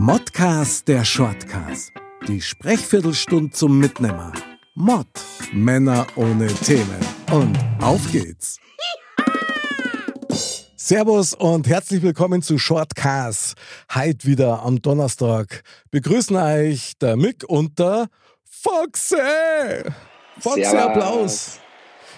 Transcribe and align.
Modcast 0.00 0.86
der 0.86 1.04
Shortcast. 1.04 1.90
Die 2.28 2.40
Sprechviertelstunde 2.40 3.50
zum 3.50 3.80
Mitnehmer. 3.80 4.32
Mod. 4.76 5.08
Männer 5.52 6.06
ohne 6.14 6.46
Themen. 6.46 7.00
Und 7.32 7.58
auf 7.82 8.00
geht's. 8.12 8.60
Servus 10.76 11.34
und 11.34 11.66
herzlich 11.66 12.00
willkommen 12.00 12.42
zu 12.42 12.58
Shortcast. 12.58 13.56
Heute 13.92 14.24
wieder 14.28 14.62
am 14.62 14.80
Donnerstag. 14.80 15.64
Begrüßen 15.90 16.36
euch 16.36 16.92
der 17.00 17.16
Mick 17.16 17.42
und 17.48 17.76
der 17.80 18.06
Foxy. 18.44 19.16
Foxy 20.38 20.62
Servus. 20.62 20.80
Applaus. 20.80 21.60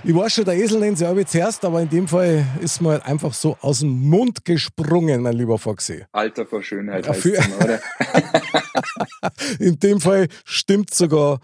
Ich 0.02 0.14
weiß 0.14 0.32
schon, 0.32 0.44
der 0.46 0.54
Esel 0.56 0.80
nennt 0.80 0.96
sie 0.98 1.04
aber 1.06 1.26
zuerst, 1.26 1.64
aber 1.64 1.82
in 1.82 1.88
dem 1.90 2.08
Fall 2.08 2.44
ist 2.62 2.80
mir 2.80 2.90
halt 2.90 3.04
einfach 3.04 3.34
so 3.34 3.56
aus 3.60 3.80
dem 3.80 3.90
Mund 4.08 4.44
gesprungen, 4.44 5.20
mein 5.22 5.34
lieber 5.34 5.58
Foxy. 5.58 6.04
Alter 6.12 6.46
vor 6.46 6.62
Schönheit 6.62 7.06
Ja, 7.06 7.12
für- 7.12 7.34
immer, 7.36 7.56
oder? 7.64 7.80
In 9.58 9.78
dem 9.78 10.00
Fall 10.00 10.28
stimmt 10.44 10.94
sogar 10.94 11.40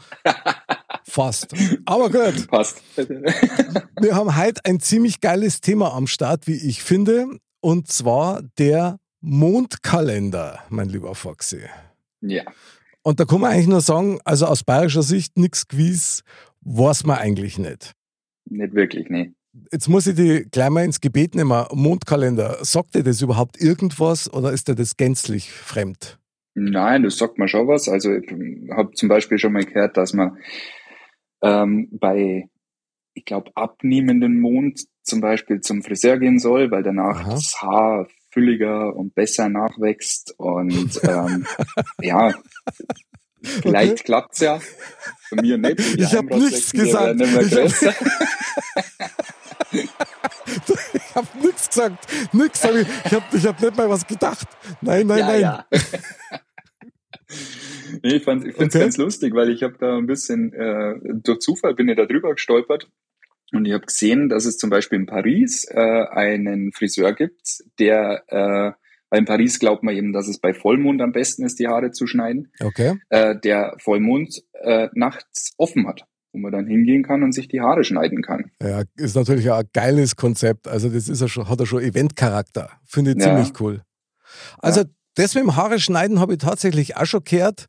fast. 1.04 1.48
Aber 1.84 2.08
gut, 2.10 2.48
Passt. 2.48 2.82
wir 2.96 4.14
haben 4.14 4.34
heute 4.36 4.64
ein 4.64 4.80
ziemlich 4.80 5.20
geiles 5.20 5.60
Thema 5.60 5.92
am 5.92 6.06
Start, 6.06 6.46
wie 6.46 6.56
ich 6.56 6.82
finde, 6.82 7.26
und 7.60 7.88
zwar 7.92 8.42
der 8.58 8.98
Mondkalender, 9.20 10.60
mein 10.70 10.88
lieber 10.88 11.14
Foxy. 11.14 11.60
ja. 12.22 12.42
Und 13.02 13.20
da 13.20 13.24
kann 13.24 13.40
man 13.40 13.52
eigentlich 13.52 13.68
nur 13.68 13.80
sagen, 13.82 14.18
also 14.24 14.46
aus 14.46 14.64
bayerischer 14.64 15.04
Sicht 15.04 15.36
nichts 15.38 15.68
gewiss, 15.68 16.24
weiß 16.62 17.04
man 17.04 17.18
eigentlich 17.18 17.56
nicht. 17.56 17.92
Nicht 18.48 18.74
wirklich, 18.74 19.08
nee. 19.08 19.32
Jetzt 19.72 19.88
muss 19.88 20.06
ich 20.06 20.14
die 20.14 20.46
gleich 20.50 20.70
mal 20.70 20.84
ins 20.84 21.00
Gebet 21.00 21.34
nehmen. 21.34 21.66
Mondkalender, 21.72 22.58
sagt 22.60 22.94
dir 22.94 23.02
das 23.02 23.22
überhaupt 23.22 23.60
irgendwas 23.60 24.32
oder 24.32 24.52
ist 24.52 24.68
dir 24.68 24.74
das 24.74 24.96
gänzlich 24.96 25.50
fremd? 25.50 26.18
Nein, 26.54 27.02
das 27.02 27.18
sagt 27.18 27.38
mir 27.38 27.48
schon 27.48 27.68
was. 27.68 27.88
Also 27.88 28.12
ich 28.14 28.30
habe 28.74 28.92
zum 28.92 29.08
Beispiel 29.08 29.38
schon 29.38 29.52
mal 29.52 29.64
gehört, 29.64 29.96
dass 29.96 30.12
man 30.12 30.38
ähm, 31.42 31.88
bei, 31.92 32.48
ich 33.14 33.24
glaube, 33.24 33.50
abnehmenden 33.54 34.40
Mond 34.40 34.86
zum 35.02 35.20
Beispiel 35.20 35.60
zum 35.60 35.82
Friseur 35.82 36.18
gehen 36.18 36.38
soll, 36.38 36.70
weil 36.70 36.82
danach 36.82 37.20
Aha. 37.20 37.30
das 37.30 37.60
Haar 37.60 38.08
fülliger 38.30 38.94
und 38.94 39.14
besser 39.14 39.48
nachwächst. 39.48 40.34
Und 40.38 41.00
ähm, 41.04 41.46
ja, 42.00 42.34
vielleicht 43.62 44.04
klappt's 44.04 44.40
ja. 44.40 44.60
Bei 45.30 45.42
mir 45.42 45.58
nicht. 45.58 45.78
Die 45.78 46.02
Ich 46.02 46.14
hab 46.14 46.24
nichts 46.26 46.72
gesagt. 46.72 47.20
Ich 50.92 51.14
habe 51.14 51.28
nichts 51.42 51.68
gesagt. 51.68 52.06
Nix 52.32 52.64
hab 52.64 52.74
ich. 52.74 52.86
Ich 53.04 53.12
habe 53.12 53.24
ich 53.32 53.46
hab 53.46 53.60
nicht 53.60 53.76
mal 53.76 53.90
was 53.90 54.06
gedacht. 54.06 54.46
Nein, 54.80 55.06
nein, 55.06 55.18
ja, 55.18 55.26
nein. 55.26 55.40
Ja. 55.40 55.66
nee, 58.02 58.16
ich 58.16 58.24
fand 58.24 58.46
ich 58.46 58.54
find's 58.54 58.74
Okay. 58.74 58.84
ganz 58.84 58.96
lustig, 58.96 59.34
weil 59.34 59.50
ich 59.50 59.62
habe 59.62 59.76
da 59.78 59.96
ein 59.96 60.06
bisschen 60.06 60.52
äh, 60.52 60.94
durch 61.02 61.40
Zufall 61.40 61.74
bin 61.74 61.88
ich 61.88 61.96
da 61.96 62.06
drüber 62.06 62.32
gestolpert 62.34 62.88
und 63.52 63.64
ich 63.64 63.72
habe 63.72 63.86
gesehen, 63.86 64.28
dass 64.28 64.44
es 64.44 64.58
zum 64.58 64.70
Beispiel 64.70 64.98
in 65.00 65.06
Paris 65.06 65.64
äh, 65.70 65.80
einen 65.80 66.72
Friseur 66.72 67.12
gibt, 67.12 67.62
der 67.78 68.24
äh, 68.28 68.72
weil 69.10 69.20
in 69.20 69.24
Paris 69.26 69.58
glaubt 69.58 69.82
man 69.82 69.94
eben, 69.94 70.12
dass 70.12 70.28
es 70.28 70.38
bei 70.38 70.52
Vollmond 70.54 71.00
am 71.02 71.12
besten 71.12 71.44
ist, 71.44 71.58
die 71.58 71.68
Haare 71.68 71.90
zu 71.92 72.06
schneiden, 72.06 72.52
Okay. 72.60 72.98
äh, 73.10 73.34
der 73.38 73.74
Vollmond 73.78 74.42
äh, 74.62 74.88
nachts 74.94 75.52
offen 75.58 75.86
hat, 75.86 76.04
wo 76.32 76.38
man 76.38 76.52
dann 76.52 76.66
hingehen 76.66 77.02
kann 77.04 77.22
und 77.22 77.32
sich 77.32 77.48
die 77.48 77.60
Haare 77.60 77.84
schneiden 77.84 78.22
kann. 78.22 78.50
Ja, 78.62 78.82
ist 78.96 79.14
natürlich 79.16 79.50
auch 79.50 79.58
ein 79.58 79.68
geiles 79.72 80.16
Konzept. 80.16 80.66
Also 80.68 80.88
das 80.88 81.08
ist 81.08 81.20
ja 81.20 81.28
schon, 81.28 81.48
hat 81.48 81.60
ja 81.60 81.66
schon 81.66 81.82
Eventcharakter. 81.82 82.70
Finde 82.84 83.12
ich 83.12 83.18
Ja. 83.18 83.24
ziemlich 83.24 83.60
cool. 83.60 83.82
Also 84.58 84.82
das 85.14 85.34
mit 85.34 85.44
dem 85.44 85.56
Haare 85.56 85.78
schneiden 85.78 86.20
habe 86.20 86.32
ich 86.34 86.38
tatsächlich 86.38 86.96
auch 86.96 87.06
schon 87.06 87.24
gehört. 87.24 87.66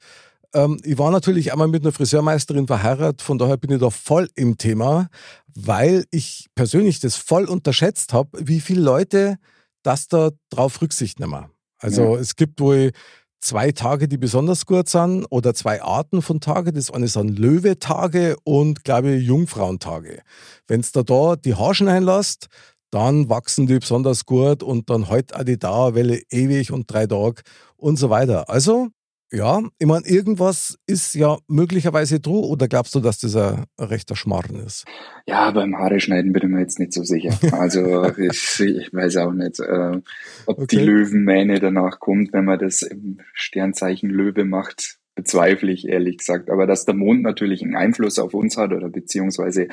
Ähm, 0.54 0.78
ich 0.84 0.98
war 0.98 1.12
natürlich 1.12 1.52
einmal 1.52 1.68
mit 1.68 1.84
einer 1.84 1.92
Friseurmeisterin 1.92 2.68
verheiratet, 2.68 3.22
von 3.22 3.38
daher 3.38 3.58
bin 3.58 3.72
ich 3.72 3.80
da 3.80 3.90
voll 3.90 4.30
im 4.36 4.58
Thema, 4.58 5.10
weil 5.56 6.06
ich 6.12 6.48
persönlich 6.56 7.00
das 7.00 7.16
voll 7.16 7.46
unterschätzt 7.46 8.14
habe, 8.14 8.30
wie 8.42 8.60
viele 8.60 8.82
Leute 8.82 9.38
das 9.84 10.08
da 10.08 10.32
drauf 10.50 10.82
Rücksicht 10.82 11.20
nehmen. 11.20 11.46
Also 11.80 12.16
Ja. 12.16 12.20
es 12.20 12.36
gibt 12.36 12.60
wohl 12.60 12.92
zwei 13.40 13.72
Tage, 13.72 14.08
die 14.08 14.18
besonders 14.18 14.66
gut 14.66 14.90
sind 14.90 15.26
oder 15.30 15.54
zwei 15.54 15.82
Arten 15.82 16.22
von 16.22 16.42
Tage. 16.42 16.74
Das 16.74 16.90
eine 16.92 17.08
sind 17.08 17.38
Löwetage 17.38 18.36
und, 18.44 18.84
glaube 18.84 19.12
ich, 19.16 19.28
Jungfrauentage. 19.28 20.22
Wenn 20.68 20.82
du 20.82 20.88
da, 20.92 21.04
da 21.04 21.36
die 21.36 21.56
Haarschen 21.56 21.88
einlässt, 21.88 22.48
dann 22.90 23.30
wachsen 23.30 23.68
die 23.68 23.80
besonders 23.80 24.26
gut 24.26 24.64
und 24.64 24.90
dann 24.90 25.10
halt 25.10 25.36
auch 25.36 25.44
die 25.44 25.60
Dauerwelle 25.60 26.22
ewig 26.32 26.72
und 26.72 26.92
drei 26.92 27.06
Tage 27.06 27.42
und 27.76 27.98
so 27.98 28.10
weiter. 28.10 28.50
Also, 28.50 28.88
ja, 29.32 29.62
ich 29.78 29.88
meine, 29.88 30.06
irgendwas 30.08 30.78
ist 30.88 31.14
ja 31.16 31.38
möglicherweise 31.48 32.22
true 32.22 32.48
oder 32.48 32.68
glaubst 32.68 32.96
du, 32.96 33.00
dass 33.00 33.20
das 33.20 33.36
ein, 33.36 33.66
rechter 33.78 34.16
Schmarrn 34.16 34.56
ist? 34.56 34.86
Ja, 35.26 35.52
beim 35.52 35.78
Haare 35.78 36.00
schneiden 36.00 36.32
bin 36.32 36.44
ich 36.44 36.50
mir 36.50 36.62
jetzt 36.62 36.80
nicht 36.80 36.94
so 36.94 37.04
sicher. 37.04 37.38
Also 37.52 38.06
ich, 38.18 38.60
ich 38.60 38.94
weiß 38.94 39.18
auch 39.18 39.34
nicht, 39.34 39.60
äh, 39.60 40.00
ob 40.46 40.60
Okay. 40.60 40.78
die 40.78 40.84
Löwenmähne 40.84 41.60
danach 41.60 42.00
kommt, 42.00 42.32
wenn 42.34 42.46
man 42.46 42.60
das 42.60 42.82
im 42.82 43.20
Sternzeichen 43.34 44.10
Löwe 44.10 44.46
macht, 44.46 44.98
bezweifle 45.16 45.72
ich 45.72 45.88
ehrlich 45.88 46.20
gesagt. 46.20 46.50
Aber 46.50 46.66
dass 46.66 46.86
der 46.86 46.96
Mond 46.96 47.24
natürlich 47.24 47.62
einen 47.64 47.76
Einfluss 47.76 48.20
auf 48.20 48.34
uns 48.34 48.56
hat 48.56 48.72
oder 48.72 48.90
beziehungsweise 48.90 49.68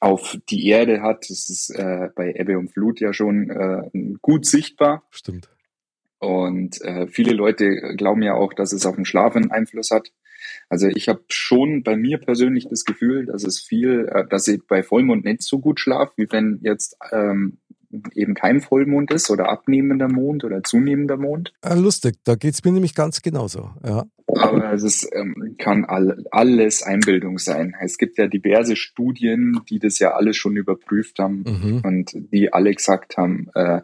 auf 0.00 0.36
die 0.50 0.68
Erde 0.68 1.00
hat, 1.00 1.30
das 1.30 1.48
ist 1.48 1.70
äh, 1.70 2.08
bei 2.14 2.34
Ebbe 2.34 2.58
und 2.58 2.70
Flut 2.72 3.00
ja 3.00 3.14
schon 3.14 3.48
äh, 3.48 3.90
gut 4.20 4.44
sichtbar. 4.44 5.04
Stimmt. 5.10 5.48
Und 6.24 6.80
äh, 6.82 7.06
viele 7.06 7.32
Leute 7.32 7.94
glauben 7.96 8.22
ja 8.22 8.34
auch, 8.34 8.52
dass 8.54 8.72
es 8.72 8.86
auf 8.86 8.96
den 8.96 9.04
Schlaf 9.04 9.36
einen 9.36 9.50
Einfluss 9.50 9.90
hat. 9.90 10.10
Also 10.68 10.88
ich 10.88 11.08
habe 11.08 11.22
schon 11.28 11.82
bei 11.82 11.96
mir 11.96 12.18
persönlich 12.18 12.68
das 12.68 12.84
Gefühl, 12.84 13.26
dass 13.26 13.44
es 13.44 13.60
viel, 13.60 14.08
äh, 14.10 14.26
dass 14.28 14.48
ich 14.48 14.66
bei 14.66 14.82
Vollmond 14.82 15.24
nicht 15.24 15.42
so 15.42 15.58
gut 15.58 15.80
schlafe, 15.80 16.12
wie 16.16 16.26
wenn 16.30 16.60
jetzt 16.62 16.96
ähm, 17.12 17.58
eben 18.14 18.34
kein 18.34 18.60
Vollmond 18.60 19.12
ist 19.12 19.30
oder 19.30 19.48
abnehmender 19.48 20.08
Mond 20.08 20.44
oder 20.44 20.62
zunehmender 20.62 21.16
Mond. 21.16 21.52
Ah, 21.62 21.74
lustig, 21.74 22.16
da 22.24 22.34
geht 22.34 22.54
es 22.54 22.64
mir 22.64 22.72
nämlich 22.72 22.94
ganz 22.94 23.22
genauso. 23.22 23.70
Ja. 23.84 24.04
Aber 24.26 24.72
es 24.72 24.82
ist, 24.82 25.08
ähm, 25.14 25.54
kann 25.58 25.84
all, 25.84 26.24
alles 26.32 26.82
Einbildung 26.82 27.38
sein. 27.38 27.76
Es 27.80 27.98
gibt 27.98 28.18
ja 28.18 28.26
diverse 28.26 28.74
Studien, 28.74 29.60
die 29.70 29.78
das 29.78 29.98
ja 29.98 30.14
alles 30.14 30.36
schon 30.36 30.56
überprüft 30.56 31.18
haben 31.18 31.44
Mhm. 31.46 31.80
und 31.84 32.12
die 32.32 32.52
alle 32.52 32.74
gesagt 32.74 33.16
haben, 33.16 33.48
äh, 33.54 33.80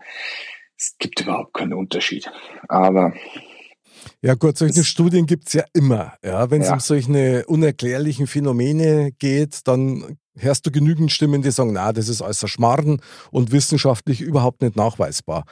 es 0.80 0.96
gibt 0.98 1.20
überhaupt 1.20 1.54
keinen 1.54 1.74
Unterschied. 1.74 2.30
Aber 2.68 3.12
Ja 4.22 4.34
gut, 4.34 4.56
solche 4.56 4.82
Studien 4.84 5.26
gibt's 5.26 5.52
ja 5.52 5.64
immer. 5.74 6.14
Ja, 6.24 6.50
Wenn 6.50 6.62
es 6.62 6.68
Ja. 6.68 6.74
um 6.74 6.80
solche 6.80 7.44
unerklärlichen 7.46 8.26
Phänomene 8.26 9.12
geht, 9.18 9.66
dann 9.68 10.16
hörst 10.38 10.64
du 10.66 10.70
genügend 10.70 11.12
Stimmen, 11.12 11.42
die 11.42 11.50
sagen, 11.50 11.72
na, 11.74 11.92
das 11.92 12.08
ist 12.08 12.22
ein 12.22 12.32
Schmarrn 12.48 13.00
und 13.30 13.52
wissenschaftlich 13.52 14.20
überhaupt 14.22 14.62
nicht 14.62 14.76
nachweisbar. 14.76 15.44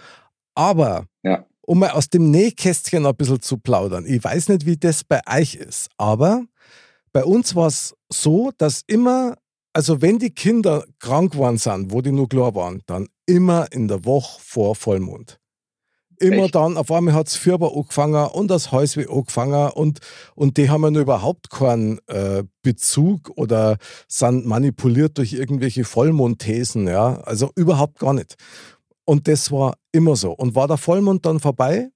Aber 0.55 1.05
Ja. 1.23 1.45
um 1.67 1.81
mal 1.81 1.91
aus 1.91 2.09
dem 2.09 2.31
Nähkästchen 2.31 3.05
ein 3.05 3.17
bisschen 3.17 3.43
zu 3.43 3.59
plaudern, 3.59 4.07
ich 4.07 4.23
weiß 4.25 4.49
nicht, 4.49 4.65
wie 4.65 4.77
das 4.79 5.05
bei 5.05 5.21
euch 5.31 5.55
ist, 5.57 5.91
aber 5.99 6.45
bei 7.13 7.25
uns 7.25 7.55
war 7.55 7.67
es 7.67 7.95
so, 8.11 8.51
dass 8.57 8.83
immer, 8.87 9.37
also 9.79 10.03
wenn 10.03 10.19
die 10.19 10.31
Kinder 10.31 10.85
krank 10.99 11.39
waren 11.39 11.57
sind, 11.57 11.93
wo 11.93 12.03
die 12.03 12.11
nur 12.11 12.29
klar 12.29 12.53
waren, 12.57 12.83
dann 12.87 13.07
immer 13.27 13.71
in 13.71 13.87
der 13.87 14.05
Woche 14.05 14.41
vor 14.43 14.75
Vollmond. 14.75 15.39
Immer 16.19 16.47
Echt? 16.47 16.57
dann, 16.57 16.77
auf 16.77 16.91
einmal 16.91 17.15
hat's 17.15 17.37
Fürber 17.37 17.77
angefangen 17.77 18.27
und 18.27 18.49
das 18.49 18.73
Häuswe 18.73 19.09
angefangen 19.09 19.71
und, 19.71 20.01
und 20.35 20.57
die 20.57 20.69
haben 20.69 20.83
ja 20.93 21.01
überhaupt 21.01 21.51
keinen 21.51 22.01
äh, 22.09 22.43
Bezug 22.63 23.31
oder 23.37 23.77
sind 24.09 24.47
manipuliert 24.47 25.17
durch 25.17 25.33
irgendwelche 25.33 25.85
Vollmondthesen, 25.85 26.89
ja. 26.89 27.21
Also 27.21 27.53
überhaupt 27.55 28.01
gar 28.01 28.15
nicht. 28.15 28.35
Und 29.05 29.29
das 29.29 29.53
war 29.53 29.77
immer 29.93 30.17
so. 30.17 30.33
Und 30.33 30.57
war 30.57 30.67
der 30.67 30.79
Vollmond 30.79 31.25
dann 31.25 31.39
vorbei, 31.39 31.91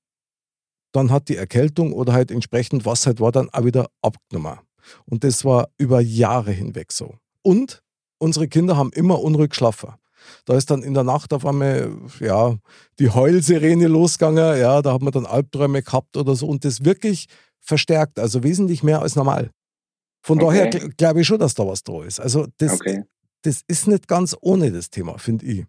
dann 0.93 1.11
hat 1.11 1.29
die 1.29 1.37
Erkältung 1.37 1.95
oder 1.95 2.13
halt 2.13 2.31
entsprechend, 2.31 2.87
was 2.87 3.07
halt 3.07 3.19
war, 3.19 3.33
dann 3.33 3.51
auch 3.51 3.65
wieder 3.65 3.89
abgenommen. 4.03 4.61
Und 5.05 5.25
das 5.25 5.45
war 5.45 5.69
über 5.79 6.01
Jahre 6.01 6.53
hinweg 6.53 6.93
so. 6.93 7.17
Und 7.43 7.83
unsere 8.19 8.49
Kinder 8.49 8.77
haben 8.77 8.93
immer 8.93 9.21
unruhig 9.21 9.51
geschlafen. 9.51 9.95
Da 10.45 10.57
ist 10.57 10.71
dann 10.71 10.83
in 10.83 10.95
der 10.95 11.03
Nacht 11.03 11.33
auf 11.33 11.45
einmal, 11.45 11.93
ja, 12.21 12.57
die 12.99 13.11
Heulsirene 13.11 13.89
losgegangen, 13.89 14.61
ja, 14.61 14.81
da 14.81 14.93
hat 14.95 15.03
man 15.03 15.13
dann 15.13 15.27
Albträume 15.27 15.83
gehabt 15.83 16.17
oder 16.17 16.37
so 16.37 16.47
und 16.47 16.65
das 16.65 16.85
wirklich 16.85 17.27
verstärkt, 17.61 18.19
also 18.19 18.43
wesentlich 18.43 18.83
mehr 18.83 19.03
als 19.03 19.17
normal. 19.17 19.51
Von 20.25 20.41
Okay. 20.41 20.71
daher 20.71 20.89
glaube 20.91 21.21
ich 21.21 21.27
schon, 21.27 21.41
dass 21.41 21.55
da 21.55 21.67
was 21.67 21.83
da 21.83 22.05
ist. 22.05 22.21
Also 22.21 22.47
das, 22.59 22.75
okay. 22.75 23.03
das 23.43 23.63
ist 23.67 23.89
nicht 23.89 24.07
ganz 24.07 24.37
ohne 24.41 24.71
das 24.71 24.91
Thema, 24.91 25.19
finde 25.19 25.47
ich. 25.47 25.65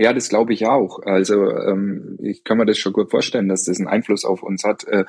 Ja, 0.00 0.12
das 0.12 0.28
glaube 0.28 0.52
ich 0.52 0.64
auch. 0.64 1.00
Also 1.02 1.50
ähm, 1.50 2.18
ich 2.22 2.44
kann 2.44 2.56
mir 2.56 2.66
das 2.66 2.78
schon 2.78 2.92
gut 2.92 3.10
vorstellen, 3.10 3.48
dass 3.48 3.64
das 3.64 3.78
einen 3.78 3.88
Einfluss 3.88 4.24
auf 4.24 4.44
uns 4.44 4.62
hat. 4.62 4.84
Äh, 4.84 5.06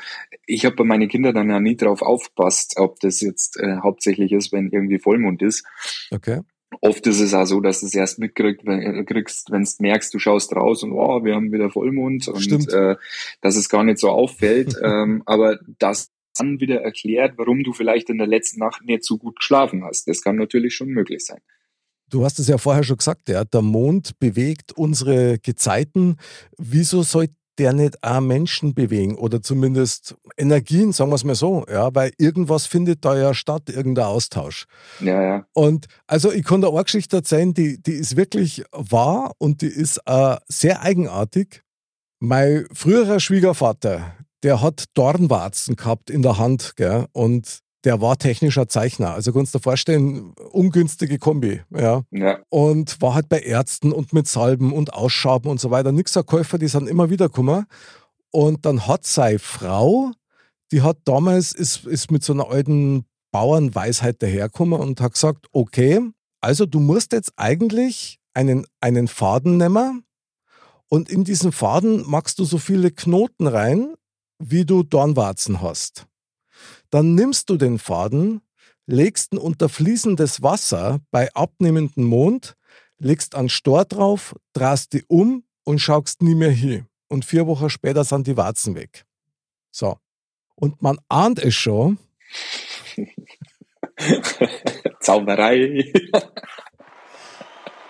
ich 0.48 0.66
habe 0.66 0.78
bei 0.78 0.84
meinen 0.84 1.08
Kindern 1.08 1.36
dann 1.36 1.52
ja 1.52 1.60
nie 1.60 1.78
drauf 1.78 2.02
aufgepasst, 2.02 2.74
ob 2.78 3.00
das 3.00 3.22
jetzt 3.22 3.60
äh, 3.60 3.78
hauptsächlich 3.84 4.32
ist, 4.32 4.52
wenn 4.52 4.72
irgendwie 4.72 4.98
Vollmond 4.98 5.44
ist. 5.44 5.64
Okay. 6.10 6.42
oft 6.82 7.06
ist 7.06 7.20
es 7.20 7.36
auch 7.36 7.46
so, 7.46 7.62
dass 7.62 7.82
du 7.82 7.86
es 7.86 7.94
erst 7.94 8.18
mitkriegst, 8.18 8.66
wenn 8.66 9.64
äh, 9.64 9.66
du 9.68 9.84
merkst, 9.84 10.12
du 10.12 10.18
schaust 10.18 10.56
raus 10.56 10.82
und 10.82 10.92
oh, 10.94 11.24
wir 11.24 11.36
haben 11.36 11.52
wieder 11.52 11.70
Vollmond 11.70 12.28
und 12.28 12.74
äh, 12.74 12.96
dass 13.42 13.58
es 13.58 13.70
gar 13.70 13.84
nicht 13.84 14.00
so 14.00 14.10
auffällt. 14.10 14.76
ähm, 14.84 15.22
aber 15.28 15.60
das 15.78 16.12
dann 16.36 16.60
wieder 16.60 16.82
erklärt, 16.82 17.34
warum 17.38 17.64
du 17.64 17.74
vielleicht 17.74 18.10
in 18.10 18.18
der 18.18 18.28
letzten 18.28 18.60
Nacht 18.60 18.84
nicht 18.86 19.04
so 19.04 19.20
gut 19.20 19.36
geschlafen 19.38 19.84
hast. 19.84 20.08
Das 20.08 20.24
kann 20.24 20.36
natürlich 20.36 20.74
schon 20.74 20.90
möglich 20.90 21.24
sein. 21.24 21.42
Du 22.10 22.26
hast 22.26 22.40
es 22.40 22.48
ja 22.48 22.58
vorher 22.58 22.84
schon 22.84 22.98
gesagt, 22.98 23.30
ja, 23.30 23.44
der 23.44 23.62
Mond 23.62 24.18
bewegt 24.20 24.72
unsere 24.74 25.40
Gezeiten. 25.40 26.18
Wieso 26.58 27.04
soll 27.04 27.28
der 27.60 27.74
nicht 27.74 28.02
auch 28.04 28.22
Menschen 28.22 28.74
bewegen 28.74 29.16
oder 29.16 29.42
zumindest 29.42 30.16
Energien, 30.38 30.94
sagen 30.94 31.12
wir 31.12 31.16
es 31.16 31.26
mal 31.26 31.36
so, 31.36 31.66
ja, 31.70 31.94
weil 31.94 32.14
irgendwas 32.18 32.66
findet 32.66 33.04
da 33.04 33.18
ja 33.18 33.34
statt, 33.34 33.70
irgendein 33.70 34.06
Austausch. 34.06 34.66
Ja, 35.02 35.22
ja. 35.22 35.46
Und 35.54 35.88
also 36.08 36.32
ich 36.32 36.46
kann 36.46 36.62
da 36.62 36.70
eine 36.70 36.84
Geschichte 36.84 37.18
erzählen, 37.18 37.54
die, 37.54 37.82
die 37.82 37.94
ist 37.94 38.16
wirklich 38.16 38.64
wahr 38.72 39.34
und 39.38 39.62
die 39.62 39.68
ist 39.68 40.00
äh, 40.06 40.38
sehr 40.48 40.82
eigenartig. 40.82 41.64
Mein 42.20 42.66
früherer 42.74 43.20
Schwiegervater, 43.20 44.14
der 44.44 44.62
hat 44.62 44.86
Dornwarzen 44.94 45.76
gehabt 45.76 46.10
in 46.10 46.22
der 46.22 46.38
Hand, 46.38 46.76
gell, 46.78 47.08
und 47.12 47.60
der 47.86 48.02
war 48.02 48.18
technischer 48.18 48.68
Zeichner. 48.68 49.14
Also 49.14 49.32
kannst 49.32 49.54
du 49.54 49.60
dir 49.60 49.64
vorstellen, 49.64 50.34
ungünstige 50.52 51.18
Kombi. 51.18 51.62
Ja. 51.70 52.04
ja. 52.12 52.40
Und 52.50 53.02
war 53.02 53.14
halt 53.14 53.30
bei 53.30 53.40
Ärzten 53.40 53.92
und 53.92 54.14
mit 54.14 54.28
Salben 54.28 54.74
und 54.74 54.94
Ausschaben 54.94 55.50
und 55.50 55.60
so 55.60 55.72
weiter. 55.72 55.92
Nixer 55.92 56.24
Käufer, 56.24 56.58
die 56.58 56.68
sind 56.68 56.90
immer 56.90 57.10
wieder 57.10 57.28
gekommen. 57.28 57.66
Und 58.32 58.66
dann 58.66 58.86
hat 58.86 59.06
seine 59.06 59.40
Frau, 59.40 60.12
die 60.72 60.82
hat 60.82 60.98
damals, 61.06 61.54
ist, 61.54 61.86
ist 61.86 62.12
mit 62.12 62.24
so 62.24 62.34
einer 62.34 62.50
alten 62.50 63.06
Bauernweisheit 63.32 64.22
dahergekommen 64.22 64.80
und 64.80 65.02
hat 65.02 65.14
gesagt, 65.14 65.48
okay, 65.52 66.02
also 66.42 66.66
du 66.66 66.80
musst 66.80 67.14
jetzt 67.14 67.34
eigentlich 67.38 68.20
einen, 68.34 68.66
einen 68.82 69.08
Faden 69.08 69.58
nehmen 69.58 70.04
und 70.90 71.10
in 71.10 71.24
diesen 71.24 71.52
Faden 71.52 72.10
machst 72.10 72.40
du 72.40 72.46
so 72.46 72.58
viele 72.58 72.92
Knoten 72.92 73.48
rein, 73.48 73.94
wie 74.40 74.66
du 74.66 74.84
Dornwarzen 74.84 75.62
hast. 75.62 76.06
Dann 76.90 77.16
nimmst 77.16 77.50
du 77.50 77.58
den 77.58 77.78
Faden, 77.80 78.42
legst 78.86 79.34
ihn 79.34 79.38
unter 79.38 79.70
fließendes 79.70 80.42
Wasser 80.42 81.00
bei 81.12 81.32
abnehmendem 81.34 82.04
Mond, 82.04 82.56
legst 82.98 83.36
einen 83.36 83.50
Stor 83.50 83.86
drauf, 83.86 84.36
drehst 84.54 84.94
die 84.94 85.04
um 85.08 85.44
und 85.64 85.80
schaust 85.80 86.22
nie 86.22 86.36
mehr 86.36 86.52
hin. 86.52 86.88
Und 87.08 87.26
vier 87.26 87.48
Wochen 87.48 87.70
später 87.70 88.04
sind 88.04 88.28
die 88.28 88.38
Warzen 88.38 88.76
weg. 88.76 89.06
So. 89.72 89.98
Und 90.56 90.82
man 90.82 91.00
ahnt 91.08 91.40
es 91.40 91.56
schon. 91.56 91.98
Zauberei. 95.00 95.92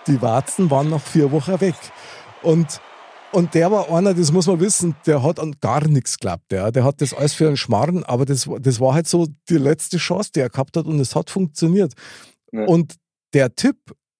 die 0.06 0.22
Warzen 0.22 0.70
waren 0.70 0.90
nach 0.90 1.02
vier 1.02 1.30
Wochen 1.32 1.60
weg. 1.60 1.74
Und 2.42 2.80
und 3.32 3.54
der 3.54 3.70
war 3.70 3.92
einer, 3.92 4.14
das 4.14 4.32
muss 4.32 4.46
man 4.46 4.60
wissen, 4.60 4.96
der 5.06 5.22
hat 5.22 5.38
an 5.38 5.54
gar 5.60 5.86
nichts 5.86 6.18
geglaubt. 6.18 6.52
Ja. 6.52 6.70
Der 6.70 6.84
hat 6.84 7.00
das 7.00 7.14
alles 7.14 7.34
für 7.34 7.46
einen 7.46 7.56
Schmarrn, 7.56 8.04
aber 8.04 8.24
das, 8.24 8.48
das 8.60 8.80
war 8.80 8.94
halt 8.94 9.06
so 9.06 9.28
die 9.48 9.58
letzte 9.58 9.98
Chance, 9.98 10.30
die 10.34 10.40
er 10.40 10.50
gehabt 10.50 10.76
hat 10.76 10.86
und 10.86 10.98
es 11.00 11.14
hat 11.14 11.30
funktioniert. 11.30 11.92
Ja. 12.52 12.64
Und 12.64 12.96
der 13.32 13.54
Tipp 13.54 13.76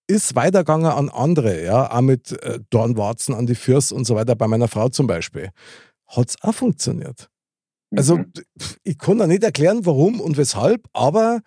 ist 0.07 0.35
weitergegangen 0.35 0.91
an 0.91 1.09
andere, 1.09 1.65
ja, 1.65 1.91
auch 1.91 2.01
mit 2.01 2.33
äh, 2.43 2.59
Dornwarzen 2.71 3.35
an 3.35 3.47
die 3.47 3.55
Fürs 3.55 3.93
und 3.93 4.05
so 4.05 4.17
weiter, 4.17 4.35
bei 4.35 4.49
meiner 4.49 4.69
Frau 4.69 4.89
zum 4.89 5.07
Beispiel. 5.07 5.51
Hat 6.09 6.31
es 6.31 6.37
auch 6.43 6.55
funktioniert. 6.55 7.29
Also, 7.97 8.19
mhm. 8.19 8.33
ich 8.83 8.99
kann 8.99 9.19
da 9.19 9.27
nicht 9.27 9.43
erklären, 9.43 9.87
warum 9.87 10.21
und 10.21 10.37
weshalb, 10.37 10.87
aber 10.93 11.41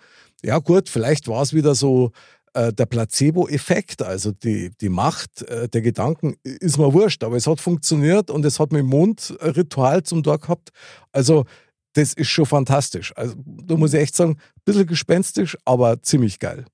ja, 0.44 0.60
gut, 0.60 0.89
vielleicht 0.89 1.27
war 1.27 1.42
es 1.42 1.54
wieder 1.54 1.75
so 1.75 2.12
äh, 2.53 2.73
der 2.73 2.85
Placebo-Effekt, 2.85 4.01
also 4.01 4.31
die, 4.31 4.71
die 4.79 4.89
Macht 4.89 5.41
äh, 5.50 5.67
der 5.67 5.81
Gedanken, 5.81 6.35
ist 6.44 6.77
mir 6.77 6.94
wurscht, 6.94 7.23
aber 7.23 7.35
es 7.35 7.47
hat 7.47 7.59
funktioniert 7.59 8.29
und 8.29 8.45
es 8.45 8.59
hat 8.59 8.71
mit 8.71 8.81
dem 8.81 8.88
Mondritual 8.88 10.03
zum 10.03 10.23
Tor 10.23 10.39
gehabt. 10.39 10.69
Also 11.11 11.45
das 11.94 12.13
ist 12.13 12.29
schon 12.29 12.45
fantastisch. 12.45 13.13
Also 13.15 13.35
da 13.45 13.75
muss 13.75 13.94
ich 13.94 14.01
echt 14.01 14.15
sagen, 14.15 14.38
ein 14.38 14.61
bisschen 14.65 14.88
gespenstisch, 14.88 15.57
aber 15.65 16.01
ziemlich 16.01 16.39
geil. 16.39 16.65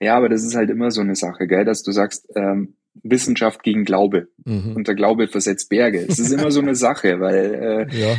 Ja, 0.00 0.16
aber 0.16 0.28
das 0.28 0.42
ist 0.42 0.54
halt 0.54 0.70
immer 0.70 0.90
so 0.90 1.00
eine 1.00 1.16
Sache, 1.16 1.46
gell, 1.46 1.64
dass 1.64 1.82
du 1.82 1.92
sagst, 1.92 2.28
ähm, 2.34 2.74
Wissenschaft 3.02 3.62
gegen 3.62 3.84
Glaube. 3.84 4.28
Mhm. 4.44 4.76
Und 4.76 4.88
der 4.88 4.94
Glaube 4.94 5.28
versetzt 5.28 5.68
Berge. 5.68 6.04
Es 6.06 6.18
ist 6.18 6.32
immer 6.32 6.50
so 6.50 6.60
eine 6.60 6.74
Sache, 6.74 7.20
weil 7.20 7.88
äh, 7.90 7.98
ja. 7.98 8.16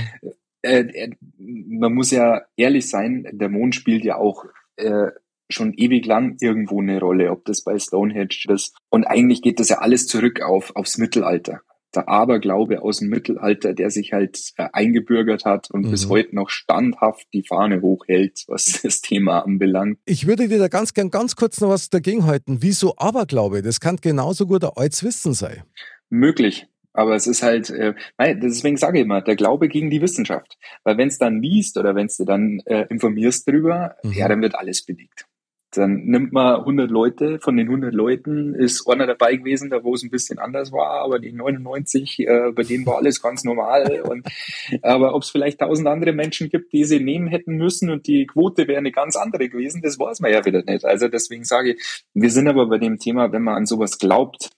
äh, 0.63 0.79
äh, 0.79 1.11
man 1.37 1.93
muss 1.93 2.11
ja 2.11 2.41
ehrlich 2.55 2.89
sein, 2.89 3.27
der 3.31 3.49
Mond 3.49 3.75
spielt 3.75 4.03
ja 4.03 4.17
auch 4.17 4.45
äh, 4.77 5.09
schon 5.53 5.73
ewig 5.73 6.05
lang 6.05 6.37
irgendwo 6.41 6.81
eine 6.81 6.99
Rolle, 6.99 7.31
ob 7.31 7.45
das 7.45 7.63
bei 7.63 7.77
Stonehenge 7.77 8.35
ist. 8.49 8.75
Und 8.89 9.05
eigentlich 9.05 9.41
geht 9.41 9.59
das 9.59 9.69
ja 9.69 9.79
alles 9.79 10.07
zurück 10.07 10.41
auf, 10.41 10.75
aufs 10.75 10.97
Mittelalter. 10.97 11.61
Der 11.95 12.09
Aberglaube 12.09 12.81
aus 12.81 12.97
dem 12.97 13.09
Mittelalter, 13.09 13.73
der 13.73 13.91
sich 13.91 14.13
halt 14.13 14.53
äh, 14.57 14.67
eingebürgert 14.73 15.45
hat 15.45 15.69
und 15.69 15.85
mhm. 15.85 15.91
bis 15.91 16.09
heute 16.09 16.35
noch 16.35 16.49
standhaft 16.49 17.27
die 17.33 17.43
Fahne 17.47 17.81
hochhält, 17.81 18.45
was 18.47 18.81
das 18.83 19.01
Thema 19.01 19.41
anbelangt. 19.45 19.99
Ich 20.05 20.25
würde 20.25 20.47
dir 20.47 20.57
da 20.57 20.69
ganz 20.69 20.93
gern 20.93 21.11
ganz 21.11 21.35
kurz 21.35 21.61
noch 21.61 21.69
was 21.69 21.89
dagegen 21.89 22.25
halten. 22.25 22.57
Wieso 22.61 22.95
Aberglaube? 22.97 23.61
Das 23.61 23.79
kann 23.79 23.97
genauso 23.97 24.47
gut 24.47 24.63
ein 24.63 24.71
altes 24.75 25.03
Wissen 25.03 25.33
sein. 25.33 25.63
Möglich. 26.09 26.67
Aber 26.93 27.15
es 27.15 27.25
ist 27.25 27.41
halt, 27.41 27.71
äh, 27.71 27.95
deswegen 28.19 28.77
sage 28.77 28.99
ich 28.99 29.05
immer, 29.05 29.21
der 29.21 29.35
Glaube 29.35 29.67
gegen 29.67 29.89
die 29.89 30.01
Wissenschaft. 30.01 30.57
Weil 30.83 30.97
wenn 30.97 31.07
es 31.07 31.17
dann 31.17 31.41
liest 31.41 31.77
oder 31.77 31.95
wenn 31.95 32.07
du 32.15 32.23
dann 32.23 32.59
äh, 32.65 32.85
informierst 32.89 33.47
drüber, 33.47 33.95
mhm. 34.03 34.13
ja, 34.13 34.27
dann 34.27 34.41
wird 34.41 34.55
alles 34.55 34.85
belegt. 34.85 35.25
Dann 35.75 36.05
nimmt 36.05 36.33
man 36.33 36.57
100 36.59 36.89
Leute, 36.89 37.39
von 37.39 37.57
den 37.57 37.67
100 37.67 37.93
Leuten 37.93 38.53
ist 38.53 38.87
einer 38.89 39.07
dabei 39.07 39.35
gewesen, 39.35 39.69
da 39.69 39.83
wo 39.83 39.93
es 39.93 40.03
ein 40.03 40.09
bisschen 40.09 40.39
anders 40.39 40.71
war, 40.71 41.03
aber 41.03 41.19
die 41.19 41.31
99, 41.31 42.19
äh, 42.19 42.51
bei 42.53 42.63
denen 42.63 42.85
war 42.85 42.97
alles 42.97 43.21
ganz 43.21 43.43
normal. 43.43 44.03
Und, 44.07 44.27
aber 44.81 45.15
ob 45.15 45.23
es 45.23 45.29
vielleicht 45.29 45.59
tausend 45.59 45.87
andere 45.87 46.13
Menschen 46.13 46.49
gibt, 46.49 46.73
die 46.73 46.83
sie 46.85 46.99
nehmen 46.99 47.27
hätten 47.27 47.55
müssen 47.55 47.89
und 47.89 48.07
die 48.07 48.25
Quote 48.27 48.67
wäre 48.67 48.79
eine 48.79 48.91
ganz 48.91 49.15
andere 49.15 49.49
gewesen, 49.49 49.81
das 49.81 49.99
weiß 49.99 50.19
man 50.19 50.31
ja 50.31 50.45
wieder 50.45 50.63
nicht. 50.63 50.85
Also 50.85 51.07
deswegen 51.07 51.43
sage 51.43 51.73
ich, 51.73 52.03
wir 52.13 52.29
sind 52.29 52.47
aber 52.47 52.67
bei 52.67 52.77
dem 52.77 52.99
Thema, 52.99 53.31
wenn 53.31 53.43
man 53.43 53.55
an 53.55 53.65
sowas 53.65 53.97
glaubt, 53.97 54.51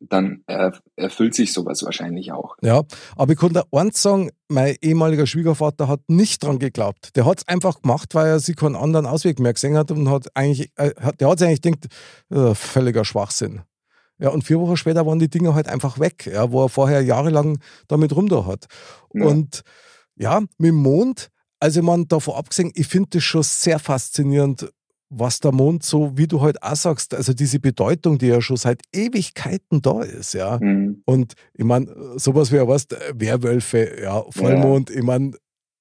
dann 0.00 0.42
erfüllt 0.96 1.34
sich 1.34 1.52
sowas 1.52 1.82
wahrscheinlich 1.84 2.32
auch. 2.32 2.56
Ja, 2.62 2.82
aber 3.16 3.32
ich 3.32 3.38
konnte 3.38 3.64
eins 3.70 4.00
sagen, 4.00 4.30
mein 4.48 4.76
ehemaliger 4.80 5.26
Schwiegervater 5.26 5.88
hat 5.88 6.00
nicht 6.08 6.42
dran 6.42 6.58
geglaubt. 6.58 7.14
Der 7.16 7.26
hat 7.26 7.38
es 7.38 7.48
einfach 7.48 7.82
gemacht, 7.82 8.14
weil 8.14 8.26
er 8.28 8.40
sich 8.40 8.56
keinen 8.56 8.76
anderen 8.76 9.06
Ausweg 9.06 9.38
mehr 9.38 9.52
gesehen 9.52 9.76
hat 9.76 9.90
und 9.90 10.08
hat 10.08 10.28
eigentlich, 10.34 10.72
äh, 10.76 10.92
der 11.18 11.28
hat 11.28 11.38
sich 11.38 11.48
eigentlich 11.48 11.62
gedacht, 11.62 11.86
äh, 12.30 12.54
völliger 12.54 13.04
Schwachsinn. 13.04 13.62
Ja, 14.18 14.30
und 14.30 14.44
vier 14.44 14.60
Wochen 14.60 14.76
später 14.76 15.06
waren 15.06 15.18
die 15.18 15.30
Dinge 15.30 15.54
halt 15.54 15.68
einfach 15.68 15.98
weg, 15.98 16.26
ja, 16.26 16.50
wo 16.50 16.64
er 16.64 16.68
vorher 16.68 17.02
jahrelang 17.02 17.58
damit 17.88 18.14
rumda 18.14 18.44
hat. 18.46 18.66
Ja. 19.14 19.24
Und 19.24 19.62
ja, 20.16 20.40
mit 20.40 20.68
dem 20.68 20.76
Mond, 20.76 21.30
also 21.58 21.82
man 21.82 22.06
davon 22.08 22.34
abgesehen, 22.34 22.70
ich 22.74 22.86
finde 22.86 23.10
das 23.12 23.24
schon 23.24 23.42
sehr 23.42 23.78
faszinierend, 23.78 24.70
was 25.10 25.40
der 25.40 25.52
Mond 25.52 25.82
so, 25.82 26.16
wie 26.16 26.28
du 26.28 26.40
heute 26.40 26.60
halt 26.62 26.72
auch 26.72 26.76
sagst, 26.76 27.14
also 27.14 27.32
diese 27.32 27.58
Bedeutung, 27.58 28.18
die 28.18 28.28
ja 28.28 28.40
schon 28.40 28.56
seit 28.56 28.80
Ewigkeiten 28.92 29.82
da 29.82 30.02
ist, 30.02 30.34
ja. 30.34 30.58
Mhm. 30.60 31.02
Und 31.04 31.34
ich 31.52 31.64
meine, 31.64 31.92
sowas 32.16 32.52
wie 32.52 32.60
was, 32.66 32.86
Werwölfe, 33.12 34.00
ja, 34.00 34.22
Vollmond, 34.30 34.88
ja. 34.90 34.96
ich 34.96 35.02
meine, 35.02 35.32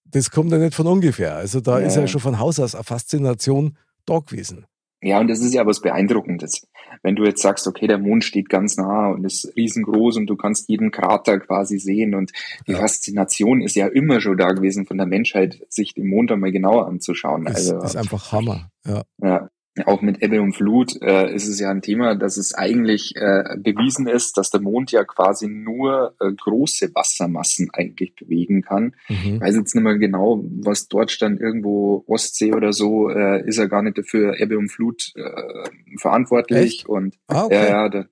das 0.06 0.32
kommt 0.32 0.52
ja 0.52 0.58
nicht 0.58 0.74
von 0.74 0.88
ungefähr. 0.88 1.36
Also 1.36 1.62
da 1.62 1.80
ja. 1.80 1.86
ist 1.86 1.96
ja 1.96 2.08
schon 2.08 2.22
von 2.22 2.40
Haus 2.40 2.60
aus 2.60 2.74
eine 2.74 2.84
Faszination 2.84 3.78
da 4.06 4.18
gewesen. 4.18 4.66
Ja, 5.02 5.20
und 5.20 5.30
das 5.30 5.40
ist 5.40 5.54
ja 5.54 5.66
was 5.66 5.82
Beeindruckendes. 5.82 6.68
Wenn 7.04 7.16
du 7.16 7.24
jetzt 7.24 7.42
sagst, 7.42 7.68
okay, 7.68 7.88
der 7.88 8.00
Mond 8.00 8.26
steht 8.26 8.50
ganz 8.50 8.76
nah 8.76 9.08
und 9.10 9.24
ist 9.24 9.54
riesengroß 9.56 10.18
und 10.18 10.28
du 10.28 10.36
kannst 10.36 10.68
jeden 10.68 10.92
Krater 10.92 11.40
quasi 11.40 11.80
sehen 11.80 12.16
und 12.16 12.32
die 12.68 12.74
ja. 12.74 12.80
Faszination 12.80 13.62
ist 13.62 13.76
ja 13.76 13.88
immer 13.88 14.20
schon 14.20 14.38
da 14.38 14.50
gewesen 14.50 14.86
von 14.86 14.98
der 14.98 15.08
Menschheit, 15.08 15.66
sich 15.70 15.94
den 15.94 16.08
Mond 16.08 16.32
einmal 16.32 16.52
genauer 16.52 16.88
anzuschauen. 16.88 17.46
Das 17.46 17.72
also, 17.72 17.86
ist 17.86 17.96
einfach 17.96 18.32
Hammer. 18.34 18.72
Ja. 18.86 19.04
ja 19.22 19.50
auch 19.84 20.02
mit 20.02 20.22
Ebbe 20.22 20.42
und 20.42 20.54
Flut 20.54 21.02
äh, 21.02 21.34
ist 21.34 21.48
es 21.48 21.60
ja 21.60 21.70
ein 21.70 21.82
Thema, 21.82 22.16
dass 22.16 22.38
es 22.38 22.54
eigentlich 22.54 23.16
äh, 23.16 23.58
bewiesen 23.58 24.08
ist, 24.08 24.38
dass 24.38 24.50
der 24.50 24.62
Mond 24.62 24.92
ja 24.92 25.04
quasi 25.04 25.48
nur 25.48 26.16
äh, 26.20 26.32
große 26.32 26.92
Wassermassen 26.94 27.70
eigentlich 27.74 28.16
bewegen 28.16 28.62
kann. 28.62 28.96
Mhm. 29.08 29.36
Ich 29.36 29.42
weiß 29.42 29.56
jetzt 29.56 29.76
nicht 29.76 29.84
mehr 29.84 29.98
genau, 29.98 30.44
was 30.62 30.88
dort 30.88 31.12
stand, 31.12 31.40
irgendwo 31.40 32.04
Ostsee 32.08 32.54
oder 32.54 32.74
so, 32.74 33.10
äh, 33.10 33.48
ist 33.48 33.58
er 33.58 33.68
gar 33.68 33.82
nicht 33.82 33.98
dafür 33.98 34.40
Ebbe 34.40 34.58
und 34.58 34.70
Flut 34.70 35.12
äh, 35.16 35.70
verantwortlich. 35.98 36.60
Echt? 36.60 36.90
Und 36.90 37.16
ah, 37.28 37.46
okay. 37.46 37.56
ja, 37.56 37.70
ja, 37.70 37.90
das, 37.90 38.06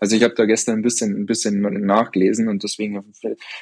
also 0.00 0.16
ich 0.16 0.22
habe 0.22 0.34
da 0.34 0.44
gestern 0.44 0.78
ein 0.78 0.82
bisschen, 0.82 1.16
ein 1.16 1.26
bisschen 1.26 1.60
nachgelesen 1.60 2.48
und 2.48 2.62
deswegen 2.62 3.02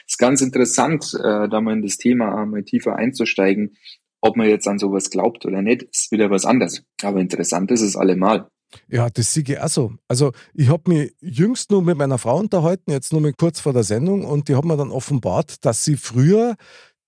ist 0.06 0.18
ganz 0.18 0.40
interessant, 0.40 1.12
äh, 1.18 1.49
da 1.49 1.61
mal 1.61 1.75
in 1.75 1.82
das 1.82 1.96
Thema 1.96 2.44
mal 2.46 2.62
tiefer 2.62 2.96
einzusteigen 2.96 3.76
ob 4.25 4.37
man 4.37 4.49
jetzt 4.49 4.66
an 4.66 4.78
sowas 4.78 5.11
glaubt 5.11 5.45
oder 5.45 5.61
nicht, 5.61 5.83
ist 5.83 6.11
wieder 6.11 6.31
was 6.31 6.47
anderes. 6.47 6.83
Aber 7.02 7.21
interessant 7.21 7.71
ist 7.71 7.83
es 7.83 7.95
allemal. 7.95 8.49
Ja, 8.88 9.09
das 9.11 9.35
sehe 9.35 9.45
ich 9.47 9.61
auch 9.61 9.69
so. 9.69 9.93
Also 10.09 10.33
ich 10.54 10.69
habe 10.69 10.90
mich 10.90 11.14
jüngst 11.21 11.71
nur 11.71 11.83
mit 11.83 11.99
meiner 11.99 12.19
Frau 12.19 12.38
unterhalten, 12.38 12.90
jetzt 12.90 13.12
nur 13.12 13.21
mal 13.21 13.35
kurz 13.35 13.61
vor 13.61 13.75
der 13.75 13.85
Sendung, 13.85 14.25
und 14.25 14.49
die 14.49 14.57
hat 14.57 14.64
mir 14.64 14.76
dann 14.76 14.90
offenbart, 14.90 15.64
dass 15.64 15.85
sie 15.85 15.97
früher 15.97 16.57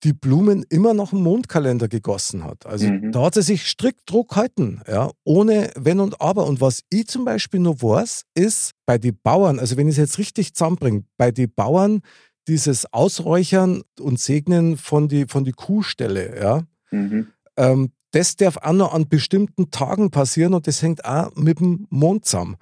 die 0.04 0.12
Blumen 0.12 0.64
immer 0.68 0.92
noch 0.92 1.14
im 1.14 1.22
Mondkalender 1.22 1.88
gegossen 1.88 2.44
hat. 2.44 2.66
Also 2.66 2.86
Mhm. 2.86 3.12
da 3.12 3.22
hat 3.22 3.34
sie 3.34 3.42
sich 3.42 3.66
strikt 3.66 4.02
Druck 4.04 4.28
gehalten, 4.28 4.82
ja, 4.86 5.10
ohne 5.24 5.70
Wenn 5.74 6.00
und 6.00 6.20
Aber. 6.20 6.46
Und 6.46 6.60
was 6.60 6.82
ich 6.90 7.08
zum 7.08 7.24
Beispiel 7.24 7.60
noch 7.60 7.82
weiß, 7.82 8.24
ist 8.34 8.72
bei 8.84 8.98
den 8.98 9.18
Bauern, 9.22 9.58
also 9.58 9.78
wenn 9.78 9.88
ich 9.88 9.94
es 9.94 9.98
jetzt 9.98 10.18
richtig 10.18 10.54
zusammenbringe, 10.54 11.04
bei 11.16 11.30
den 11.30 11.50
Bauern 11.52 12.02
dieses 12.46 12.92
Ausräuchern 12.92 13.82
und 13.98 14.20
Segnen 14.20 14.76
von 14.76 15.08
die, 15.08 15.24
von 15.26 15.44
die 15.44 15.52
Kuhställe, 15.52 16.38
ja, 16.38 16.62
Mhm. 16.90 17.28
ähm, 17.56 17.90
das 18.12 18.36
darf 18.36 18.56
auch 18.58 18.72
noch 18.72 18.94
an 18.94 19.08
bestimmten 19.08 19.70
Tagen 19.70 20.10
passieren 20.10 20.54
und 20.54 20.66
das 20.66 20.80
hängt 20.80 21.04
auch 21.04 21.34
mit 21.34 21.60
dem 21.60 21.86
Mond 21.90 22.24
zusammen. 22.24 22.56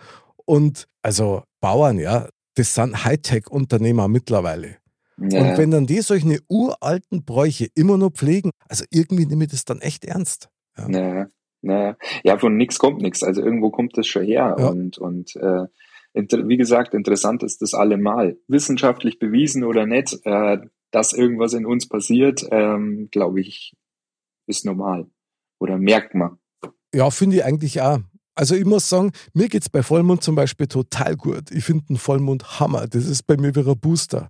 Und 0.46 0.88
also 1.02 1.42
Bauern, 1.60 1.98
ja, 1.98 2.28
das 2.54 2.74
sind 2.74 3.04
Hightech-Unternehmer 3.04 4.08
mittlerweile. 4.08 4.76
Ja, 5.16 5.42
Und 5.42 5.58
wenn 5.58 5.70
dann 5.70 5.86
die 5.86 6.00
solche 6.00 6.40
uralten 6.48 7.24
Bräuche 7.24 7.68
immer 7.74 7.96
noch 7.96 8.10
pflegen, 8.10 8.50
also 8.68 8.84
irgendwie 8.90 9.26
nehme 9.26 9.44
ich 9.44 9.50
das 9.50 9.64
dann 9.64 9.80
echt 9.80 10.04
ernst. 10.04 10.48
ja, 10.76 11.28
ja, 11.62 11.96
ja, 12.24 12.38
von 12.38 12.56
nichts 12.56 12.78
kommt 12.78 13.00
nichts. 13.00 13.22
Also 13.22 13.42
irgendwo 13.42 13.70
kommt 13.70 13.96
das 13.96 14.06
schon 14.06 14.24
her. 14.24 14.56
Ja. 14.58 14.66
Und, 14.66 14.98
und 14.98 15.36
äh, 15.36 15.66
wie 16.14 16.56
gesagt, 16.56 16.94
interessant 16.94 17.42
ist 17.42 17.62
das 17.62 17.74
allemal. 17.74 18.36
Wissenschaftlich 18.48 19.18
bewiesen 19.18 19.64
oder 19.64 19.86
nicht, 19.86 20.18
äh, 20.24 20.58
dass 20.90 21.12
irgendwas 21.12 21.54
in 21.54 21.64
uns 21.64 21.88
passiert, 21.88 22.46
ähm, 22.50 23.08
glaube 23.10 23.40
ich, 23.40 23.74
ist 24.46 24.64
normal. 24.64 25.06
Oder 25.60 25.78
merkt 25.78 26.14
man. 26.14 26.38
Ja, 26.94 27.10
finde 27.10 27.36
ich 27.36 27.44
eigentlich 27.44 27.80
auch. 27.80 27.98
Also 28.36 28.54
ich 28.54 28.64
muss 28.64 28.88
sagen, 28.88 29.12
mir 29.32 29.48
geht 29.48 29.62
es 29.62 29.68
bei 29.68 29.82
Vollmond 29.82 30.22
zum 30.22 30.34
Beispiel 30.34 30.66
total 30.66 31.16
gut. 31.16 31.50
Ich 31.50 31.64
finde 31.64 31.84
einen 31.88 31.98
Vollmond 31.98 32.58
Hammer. 32.60 32.86
Das 32.88 33.06
ist 33.06 33.26
bei 33.26 33.36
mir 33.36 33.54
wie 33.54 33.60
ein 33.60 33.78
Booster. 33.78 34.28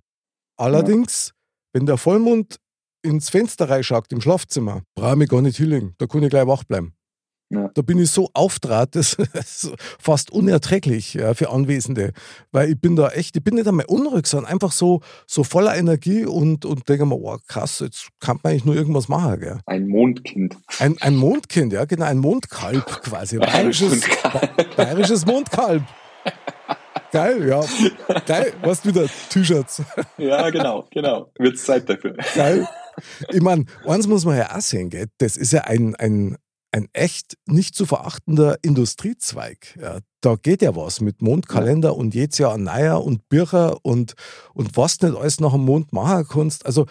Allerdings, 0.57 1.33
wenn 1.73 1.85
der 1.85 1.97
Vollmond 1.97 2.57
ins 3.03 3.29
Fenster 3.29 3.69
reinschaut 3.69 4.11
im 4.11 4.21
Schlafzimmer, 4.21 4.81
brauche 4.95 5.11
ich 5.11 5.17
mich 5.17 5.29
gar 5.29 5.41
nicht 5.41 5.57
hinlegen. 5.57 5.95
Da 5.97 6.07
kann 6.07 6.23
ich 6.23 6.29
gleich 6.29 6.47
wach 6.47 6.63
bleiben. 6.63 6.94
Ja. 7.49 7.69
Da 7.73 7.81
bin 7.81 7.99
ich 7.99 8.09
so 8.11 8.29
auftrat, 8.33 8.95
das 8.95 9.13
ist 9.13 9.71
fast 9.99 10.31
unerträglich 10.31 11.13
ja, 11.13 11.33
für 11.33 11.49
Anwesende. 11.49 12.11
Weil 12.51 12.71
ich 12.71 12.79
bin 12.79 12.95
da 12.95 13.09
echt, 13.09 13.35
ich 13.35 13.43
bin 13.43 13.55
nicht 13.55 13.67
einmal 13.67 13.85
unruhig, 13.87 14.27
sondern 14.27 14.51
einfach 14.51 14.71
so, 14.71 15.01
so 15.27 15.43
voller 15.43 15.75
Energie 15.75 16.25
und, 16.25 16.65
und 16.65 16.87
denke 16.89 17.05
mir, 17.05 17.15
oh 17.15 17.37
krass, 17.47 17.79
jetzt 17.79 18.09
kann 18.19 18.39
man 18.41 18.51
eigentlich 18.51 18.65
nur 18.65 18.75
irgendwas 18.75 19.07
machen. 19.07 19.39
Gell? 19.39 19.59
Ein 19.65 19.87
Mondkind. 19.87 20.57
Ein, 20.79 20.97
ein 21.01 21.15
Mondkind, 21.15 21.73
ja, 21.73 21.85
genau, 21.85 22.05
ein 22.05 22.17
Mondkalb 22.17 22.85
quasi. 23.03 23.37
Bayerisches, 23.37 24.01
bayerisches 24.75 25.25
Mondkalb. 25.25 25.83
Geil, 27.11 27.47
ja. 27.47 27.63
Geil, 28.25 28.53
was 28.61 28.85
wieder 28.85 29.05
T-Shirts. 29.29 29.83
ja, 30.17 30.49
genau, 30.49 30.85
genau. 30.91 31.31
Wird 31.37 31.57
Zeit 31.57 31.87
dafür. 31.87 32.15
Geil. 32.33 32.67
Ich 33.29 33.41
meine, 33.41 33.65
eins 33.85 34.07
muss 34.07 34.25
man 34.25 34.37
ja 34.37 34.55
auch 34.55 34.61
sehen, 34.61 34.89
gell? 34.89 35.07
das 35.17 35.37
ist 35.37 35.53
ja 35.53 35.61
ein, 35.61 35.95
ein, 35.95 36.37
ein 36.75 36.89
echt 36.91 37.37
nicht 37.45 37.73
zu 37.73 37.85
verachtender 37.85 38.57
Industriezweig. 38.61 39.79
Ja, 39.81 39.99
da 40.19 40.35
geht 40.35 40.61
ja 40.61 40.75
was 40.75 40.99
mit 40.99 41.21
Mondkalender 41.21 41.95
und 41.95 42.13
jedes 42.13 42.37
Jahr 42.37 42.57
neuer 42.57 43.01
und 43.01 43.29
Bücher 43.29 43.77
und, 43.83 44.15
und 44.53 44.75
was 44.75 44.99
nicht 44.99 45.15
alles 45.15 45.39
nach 45.39 45.53
dem 45.53 45.63
Mond 45.63 45.93
machen 45.93 46.27
kannst. 46.29 46.65
Also 46.65 46.85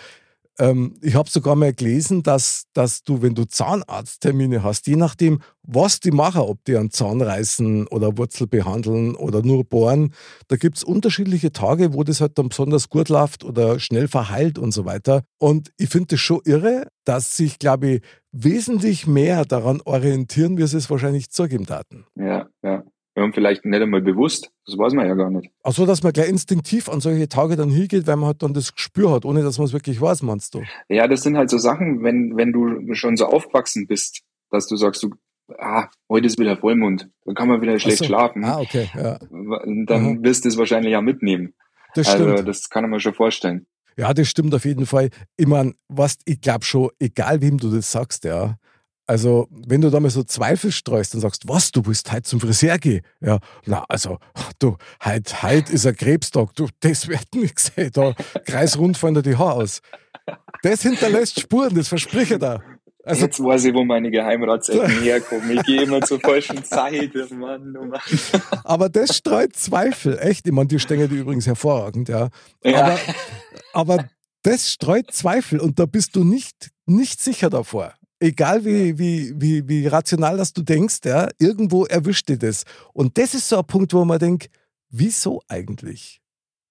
ähm, 0.58 0.94
ich 1.02 1.16
habe 1.16 1.28
sogar 1.28 1.54
mal 1.54 1.74
gelesen, 1.74 2.22
dass, 2.22 2.64
dass 2.72 3.02
du, 3.02 3.20
wenn 3.20 3.34
du 3.34 3.44
Zahnarzttermine 3.44 4.62
hast, 4.62 4.86
je 4.86 4.96
nachdem, 4.96 5.42
was 5.62 6.00
die 6.00 6.12
machen, 6.12 6.42
ob 6.42 6.64
die 6.64 6.78
einen 6.78 6.90
Zahn 6.90 7.20
reißen 7.20 7.86
oder 7.88 8.16
Wurzel 8.16 8.46
behandeln 8.46 9.14
oder 9.16 9.42
nur 9.42 9.64
bohren, 9.64 10.14
da 10.48 10.56
gibt 10.56 10.78
es 10.78 10.84
unterschiedliche 10.84 11.52
Tage, 11.52 11.92
wo 11.92 12.04
das 12.04 12.22
halt 12.22 12.38
dann 12.38 12.48
besonders 12.48 12.88
gut 12.88 13.10
läuft 13.10 13.44
oder 13.44 13.78
schnell 13.80 14.08
verheilt 14.08 14.58
und 14.58 14.72
so 14.72 14.86
weiter. 14.86 15.24
Und 15.38 15.72
ich 15.76 15.90
finde 15.90 16.08
das 16.08 16.20
schon 16.20 16.40
irre, 16.44 16.86
dass 17.04 17.36
sich, 17.36 17.58
glaube 17.58 17.88
ich, 17.88 18.02
wesentlich 18.34 19.06
mehr 19.06 19.44
daran 19.44 19.80
orientieren, 19.84 20.56
sie 20.56 20.76
es 20.76 20.90
wahrscheinlich 20.90 21.30
zugeben 21.30 21.66
taten. 21.66 22.04
Ja, 22.16 22.48
ja. 22.62 22.82
Ja, 23.16 23.22
und 23.22 23.32
vielleicht 23.32 23.64
nicht 23.64 23.80
einmal 23.80 24.02
bewusst. 24.02 24.50
Das 24.66 24.76
weiß 24.76 24.92
man 24.94 25.06
ja 25.06 25.14
gar 25.14 25.30
nicht. 25.30 25.48
Ach 25.62 25.70
so, 25.70 25.86
dass 25.86 26.02
man 26.02 26.12
gleich 26.12 26.28
instinktiv 26.28 26.88
an 26.88 27.00
solche 27.00 27.28
Tage 27.28 27.54
dann 27.54 27.70
hingeht, 27.70 28.08
weil 28.08 28.16
man 28.16 28.26
halt 28.26 28.42
dann 28.42 28.54
das 28.54 28.74
Gespür 28.74 29.12
hat, 29.12 29.24
ohne 29.24 29.44
dass 29.44 29.58
man 29.58 29.66
es 29.66 29.72
wirklich 29.72 30.00
weiß, 30.00 30.22
meinst 30.22 30.54
du? 30.54 30.62
Ja, 30.88 31.06
das 31.06 31.22
sind 31.22 31.36
halt 31.36 31.48
so 31.48 31.58
Sachen, 31.58 32.02
wenn, 32.02 32.36
wenn 32.36 32.52
du 32.52 32.92
schon 32.94 33.16
so 33.16 33.26
aufgewachsen 33.26 33.86
bist, 33.86 34.22
dass 34.50 34.66
du 34.66 34.74
sagst, 34.74 35.04
du, 35.04 35.10
ah, 35.58 35.86
heute 36.08 36.26
ist 36.26 36.40
wieder 36.40 36.56
Vollmond, 36.56 37.08
dann 37.24 37.36
kann 37.36 37.46
man 37.46 37.60
wieder 37.60 37.78
schlecht 37.78 37.98
so. 37.98 38.04
schlafen. 38.04 38.44
Ah, 38.44 38.58
okay, 38.58 38.88
ja. 38.96 39.18
Dann 39.86 40.24
wirst 40.24 40.44
du 40.44 40.48
es 40.48 40.58
wahrscheinlich 40.58 40.90
ja 40.90 41.00
mitnehmen. 41.00 41.54
Das 41.94 42.10
stimmt. 42.10 42.30
Also, 42.30 42.42
das 42.42 42.68
kann 42.68 42.90
man 42.90 42.98
schon 42.98 43.14
vorstellen. 43.14 43.66
Ja, 43.96 44.12
das 44.12 44.28
stimmt 44.28 44.54
auf 44.54 44.64
jeden 44.64 44.86
Fall. 44.86 45.10
Ich 45.36 45.46
meine, 45.46 45.74
was, 45.88 46.16
ich 46.24 46.40
glaube 46.40 46.64
schon, 46.64 46.90
egal 46.98 47.40
wem 47.40 47.58
du 47.58 47.70
das 47.70 47.90
sagst, 47.90 48.24
ja. 48.24 48.56
Also, 49.06 49.48
wenn 49.50 49.82
du 49.82 49.90
da 49.90 50.00
mal 50.00 50.10
so 50.10 50.22
Zweifel 50.22 50.72
streust 50.72 51.14
und 51.14 51.20
sagst, 51.20 51.46
was, 51.46 51.70
du 51.70 51.84
willst 51.84 52.10
heute 52.10 52.22
zum 52.22 52.40
Friseur 52.40 52.78
gehen? 52.78 53.02
Ja, 53.20 53.38
na, 53.66 53.84
also, 53.88 54.18
du, 54.58 54.76
heute, 55.04 55.42
heute 55.42 55.72
ist 55.72 55.86
ein 55.86 55.94
Krebstag, 55.94 56.54
du, 56.54 56.68
das 56.80 57.06
wird 57.06 57.26
nichts, 57.34 57.70
ey, 57.76 57.90
da 57.90 58.14
kreisrund 58.46 58.96
fallen 58.96 59.14
dir 59.14 59.22
die 59.22 59.36
Haare 59.36 59.62
aus. 59.62 59.80
Das 60.62 60.80
hinterlässt 60.82 61.38
Spuren, 61.38 61.74
das 61.74 61.88
verspreche 61.88 62.34
ich 62.34 62.40
da. 62.40 62.62
Also, 63.04 63.26
Jetzt 63.26 63.42
weiß 63.42 63.66
ich, 63.66 63.74
wo 63.74 63.84
meine 63.84 64.10
Geheimratsecken 64.10 64.88
herkommen. 65.02 65.50
Ich 65.50 65.62
gehe 65.64 65.82
immer 65.82 66.00
zur 66.00 66.20
falschen 66.20 66.64
Zeit. 66.64 67.12
Mann, 67.32 67.76
oh 67.76 67.84
Mann. 67.86 68.00
aber 68.64 68.88
das 68.88 69.16
streut 69.16 69.54
Zweifel, 69.54 70.18
echt. 70.18 70.46
Ich 70.46 70.52
meine, 70.52 70.68
die 70.68 70.78
Stänge 70.78 71.08
die 71.08 71.16
übrigens 71.16 71.46
hervorragend, 71.46 72.08
ja. 72.08 72.30
Ja. 72.62 72.84
Aber, 72.84 72.98
aber 73.74 74.08
das 74.42 74.70
streut 74.70 75.10
Zweifel 75.10 75.60
und 75.60 75.78
da 75.78 75.86
bist 75.86 76.16
du 76.16 76.24
nicht, 76.24 76.70
nicht 76.86 77.20
sicher 77.20 77.50
davor. 77.50 77.94
Egal 78.20 78.64
wie, 78.64 78.98
wie, 78.98 79.34
wie, 79.36 79.68
wie 79.68 79.86
rational 79.86 80.38
das 80.38 80.54
du 80.54 80.62
denkst, 80.62 81.00
ja, 81.04 81.28
irgendwo 81.38 81.84
erwischt 81.84 82.28
dir 82.30 82.38
das. 82.38 82.64
Und 82.94 83.18
das 83.18 83.34
ist 83.34 83.48
so 83.48 83.58
ein 83.58 83.66
Punkt, 83.66 83.92
wo 83.92 84.04
man 84.04 84.18
denkt, 84.18 84.48
wieso 84.88 85.42
eigentlich? 85.48 86.22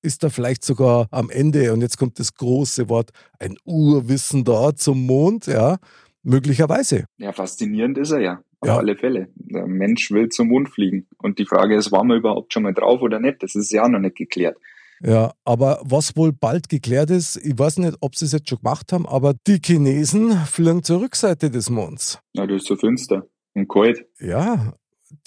Ist 0.02 0.24
da 0.24 0.30
vielleicht 0.30 0.64
sogar 0.66 1.08
am 1.12 1.30
Ende, 1.30 1.72
und 1.74 1.82
jetzt 1.82 1.98
kommt 1.98 2.20
das 2.20 2.34
große 2.34 2.90
Wort, 2.90 3.12
ein 3.40 3.56
Urwissen 3.66 4.44
da 4.44 4.76
zum 4.76 5.06
Mond, 5.06 5.46
ja? 5.46 5.78
Möglicherweise. 6.24 7.06
Ja, 7.18 7.32
faszinierend 7.34 7.98
ist 7.98 8.12
er 8.12 8.20
ja. 8.22 8.44
Auf 8.62 8.68
Ja. 8.68 8.78
alle 8.78 8.96
Fälle. 8.96 9.28
Der 9.36 9.68
Mensch 9.68 10.10
will 10.12 10.30
zum 10.30 10.48
Mond 10.48 10.70
fliegen. 10.70 11.08
Und 11.18 11.38
die 11.38 11.46
Frage 11.46 11.76
ist, 11.76 11.92
waren 11.92 12.08
wir 12.08 12.16
überhaupt 12.16 12.54
schon 12.54 12.64
mal 12.64 12.74
drauf 12.74 13.02
oder 13.02 13.20
nicht? 13.20 13.44
Das 13.44 13.56
ist 13.56 13.72
ja 13.72 13.84
auch 13.84 13.90
noch 13.90 14.00
nicht 14.00 14.16
geklärt. 14.16 14.58
Ja, 15.02 15.34
aber 15.44 15.82
was 15.84 16.16
wohl 16.16 16.32
bald 16.32 16.70
geklärt 16.70 17.10
ist, 17.10 17.36
ich 17.36 17.60
weiß 17.60 17.78
nicht, 17.80 17.98
ob 18.00 18.16
sie 18.16 18.24
es 18.24 18.32
jetzt 18.32 18.48
schon 18.48 18.60
gemacht 18.60 18.94
haben, 18.94 19.06
aber 19.06 19.34
die 19.48 19.60
Chinesen 19.64 20.32
fliegen 20.46 20.82
zur 20.82 21.02
Rückseite 21.02 21.52
des 21.52 21.70
Monds. 21.70 22.20
Na, 22.34 22.48
das 22.48 22.62
ist 22.62 22.68
so 22.68 22.78
finster 22.78 23.28
und 23.54 23.68
kalt. 23.68 24.06
Ja, 24.20 24.74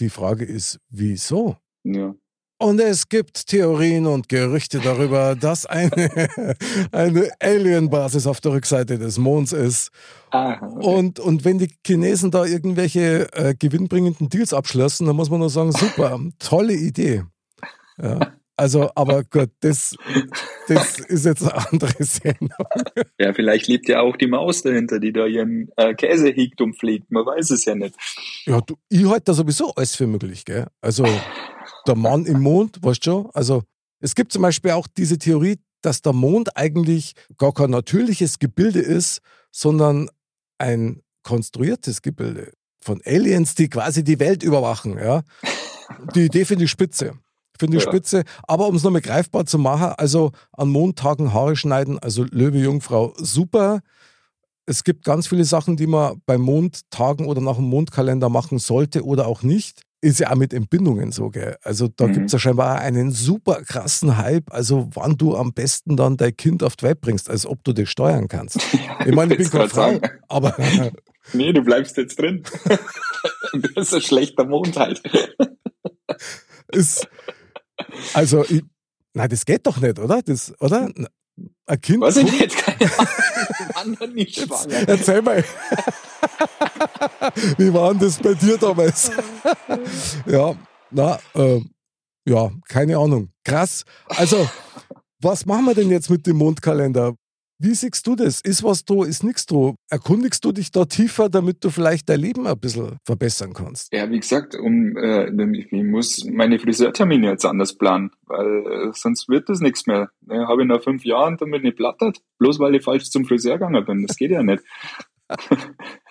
die 0.00 0.08
Frage 0.08 0.46
ist, 0.46 0.80
wieso? 0.88 1.56
Ja. 1.84 2.14
Und 2.58 2.80
es 2.80 3.08
gibt 3.10 3.48
Theorien 3.48 4.06
und 4.06 4.30
Gerüchte 4.30 4.78
darüber, 4.78 5.36
dass 5.36 5.66
eine, 5.66 5.90
eine 6.92 7.30
Alien-Basis 7.38 8.26
auf 8.26 8.40
der 8.40 8.52
Rückseite 8.52 8.98
des 8.98 9.18
Monds 9.18 9.52
ist. 9.52 9.90
Ah, 10.30 10.58
okay. 10.62 10.86
Und, 10.86 11.20
und 11.20 11.44
wenn 11.44 11.58
die 11.58 11.70
Chinesen 11.86 12.30
da 12.30 12.46
irgendwelche 12.46 13.30
äh, 13.34 13.54
gewinnbringenden 13.54 14.30
Deals 14.30 14.54
abschließen, 14.54 15.06
dann 15.06 15.16
muss 15.16 15.28
man 15.28 15.40
nur 15.40 15.50
sagen, 15.50 15.72
super, 15.72 16.18
tolle 16.38 16.72
Idee. 16.72 17.24
Ja, 18.02 18.32
also, 18.58 18.90
aber 18.94 19.22
gut, 19.22 19.50
das, 19.60 19.94
das 20.66 20.98
ist 20.98 21.26
jetzt 21.26 21.42
eine 21.42 21.68
andere 21.70 21.92
Sendung. 22.02 22.66
ja, 23.18 23.34
vielleicht 23.34 23.68
lebt 23.68 23.86
ja 23.86 24.00
auch 24.00 24.16
die 24.16 24.28
Maus 24.28 24.62
dahinter, 24.62 24.98
die 24.98 25.12
da 25.12 25.26
ihren 25.26 25.68
äh, 25.76 25.94
und 26.58 26.78
pflegt. 26.78 27.10
Man 27.10 27.26
weiß 27.26 27.50
es 27.50 27.66
ja 27.66 27.74
nicht. 27.74 27.94
Ja, 28.46 28.62
du, 28.62 28.76
ich 28.88 29.04
halte 29.04 29.24
da 29.26 29.34
sowieso 29.34 29.74
alles 29.74 29.94
für 29.94 30.06
möglich, 30.06 30.46
gell? 30.46 30.68
Also, 30.80 31.04
der 31.86 31.96
Mann 31.96 32.26
im 32.26 32.40
Mond, 32.40 32.78
weißt 32.82 33.06
du 33.06 33.10
schon? 33.10 33.30
Also, 33.34 33.62
es 34.00 34.14
gibt 34.14 34.32
zum 34.32 34.42
Beispiel 34.42 34.72
auch 34.72 34.86
diese 34.86 35.18
Theorie, 35.18 35.58
dass 35.82 36.02
der 36.02 36.12
Mond 36.12 36.56
eigentlich 36.56 37.14
gar 37.38 37.52
kein 37.52 37.70
natürliches 37.70 38.38
Gebilde 38.38 38.80
ist, 38.80 39.20
sondern 39.50 40.08
ein 40.58 41.02
konstruiertes 41.22 42.02
Gebilde 42.02 42.52
von 42.80 43.00
Aliens, 43.04 43.54
die 43.54 43.68
quasi 43.68 44.04
die 44.04 44.18
Welt 44.20 44.42
überwachen, 44.42 44.98
ja? 44.98 45.22
Die 46.14 46.26
Idee 46.26 46.44
finde 46.44 46.64
ich 46.64 46.70
spitze. 46.70 47.14
Finde 47.58 47.78
ich 47.78 47.84
Ja. 47.84 47.90
spitze. 47.90 48.24
Aber 48.46 48.68
um 48.68 48.76
es 48.76 48.82
nochmal 48.82 49.00
greifbar 49.00 49.46
zu 49.46 49.58
machen, 49.58 49.94
also 49.96 50.32
an 50.52 50.68
Mondtagen 50.68 51.32
Haare 51.32 51.56
schneiden, 51.56 51.98
also 51.98 52.24
Löwe, 52.24 52.58
Jungfrau, 52.58 53.14
super. 53.16 53.80
Es 54.66 54.84
gibt 54.84 55.04
ganz 55.04 55.28
viele 55.28 55.44
Sachen, 55.44 55.76
die 55.76 55.86
man 55.86 56.20
bei 56.26 56.38
Mondtagen 56.38 57.26
oder 57.26 57.40
nach 57.40 57.56
dem 57.56 57.64
Mondkalender 57.66 58.28
machen 58.28 58.58
sollte 58.58 59.04
oder 59.04 59.26
auch 59.26 59.42
nicht. 59.42 59.82
Ist 60.06 60.20
ja 60.20 60.30
auch 60.30 60.36
mit 60.36 60.52
Entbindungen 60.54 61.10
so, 61.10 61.30
gell? 61.30 61.56
Also 61.62 61.88
da 61.88 62.06
Mhm. 62.06 62.12
gibt 62.12 62.26
es 62.26 62.32
ja 62.32 62.38
scheinbar 62.38 62.78
einen 62.78 63.10
super 63.10 63.62
krassen 63.64 64.16
Hype, 64.16 64.52
also 64.52 64.88
wann 64.94 65.16
du 65.16 65.36
am 65.36 65.52
besten 65.52 65.96
dann 65.96 66.16
dein 66.16 66.36
Kind 66.36 66.62
auf 66.62 66.76
die 66.76 66.84
Welt 66.84 67.00
bringst, 67.00 67.28
als 67.28 67.44
ob 67.44 67.64
du 67.64 67.72
das 67.72 67.88
steuern 67.88 68.28
kannst. 68.28 68.58
Ich 69.06 69.14
meine, 69.14 69.32
ich 69.34 69.38
bin 69.38 69.50
keine 69.50 69.68
Frau, 69.68 69.92
sagen. 69.92 70.00
aber 70.28 70.56
Nee, 71.32 71.52
du 71.52 71.62
bleibst 71.62 71.96
jetzt 71.96 72.20
drin. 72.20 72.44
du 73.52 73.60
bist 73.74 73.92
ein 73.94 74.00
schlechter 74.00 74.44
Mond 74.44 74.76
halt. 74.76 75.02
ist, 76.68 77.08
also, 78.14 78.44
ich, 78.44 78.62
nein, 79.12 79.28
das 79.28 79.44
geht 79.44 79.66
doch 79.66 79.78
nicht, 79.78 79.98
oder? 79.98 80.22
Das, 80.22 80.54
oder? 80.60 80.88
Ein 81.66 81.80
Kind 81.80 82.00
Weiß 82.00 82.16
ich 82.18 82.30
nicht, 82.30 82.56
keine 82.56 82.90
Ahnung. 83.76 83.96
Mann, 83.98 84.12
Nicht 84.14 84.36
schwanger. 84.40 84.88
Erzähl 84.88 85.20
mal. 85.22 85.42
Wie 87.58 87.72
war 87.72 87.90
denn 87.90 88.00
das 88.00 88.18
bei 88.18 88.34
dir 88.34 88.56
damals? 88.58 89.10
ja, 90.26 90.54
na, 90.90 91.18
äh, 91.34 91.60
ja, 92.28 92.50
keine 92.68 92.98
Ahnung. 92.98 93.30
Krass. 93.44 93.84
Also, 94.08 94.48
was 95.20 95.46
machen 95.46 95.66
wir 95.66 95.74
denn 95.74 95.90
jetzt 95.90 96.10
mit 96.10 96.26
dem 96.26 96.36
Mondkalender? 96.36 97.14
Wie 97.58 97.74
siehst 97.74 98.06
du 98.06 98.16
das? 98.16 98.42
Ist 98.42 98.62
was 98.64 98.84
da, 98.84 99.02
ist 99.04 99.24
nichts 99.24 99.46
da? 99.46 99.74
Erkundigst 99.88 100.44
du 100.44 100.52
dich 100.52 100.72
da 100.72 100.84
tiefer, 100.84 101.30
damit 101.30 101.64
du 101.64 101.70
vielleicht 101.70 102.06
dein 102.10 102.20
Leben 102.20 102.46
ein 102.46 102.58
bisschen 102.58 102.98
verbessern 103.06 103.54
kannst? 103.54 103.90
Ja, 103.94 104.10
wie 104.10 104.20
gesagt, 104.20 104.54
um, 104.56 104.94
äh, 104.98 105.30
ich 105.56 105.72
muss 105.72 106.26
meine 106.30 106.58
Friseurtermine 106.58 107.30
jetzt 107.30 107.46
anders 107.46 107.78
planen, 107.78 108.10
weil 108.26 108.66
äh, 108.66 108.92
sonst 108.92 109.30
wird 109.30 109.48
das 109.48 109.60
nichts 109.60 109.86
mehr. 109.86 110.10
Ja, 110.28 110.48
Habe 110.48 110.62
ich 110.62 110.68
nach 110.68 110.82
fünf 110.82 111.04
Jahren 111.06 111.38
damit 111.38 111.62
nicht 111.62 111.78
plattert, 111.78 112.18
bloß 112.38 112.58
weil 112.58 112.74
ich 112.74 112.84
falsch 112.84 113.04
zum 113.10 113.24
Friseur 113.24 113.54
gegangen 113.54 113.86
bin. 113.86 114.06
Das 114.06 114.16
geht 114.16 114.32
ja 114.32 114.42
nicht. 114.42 114.62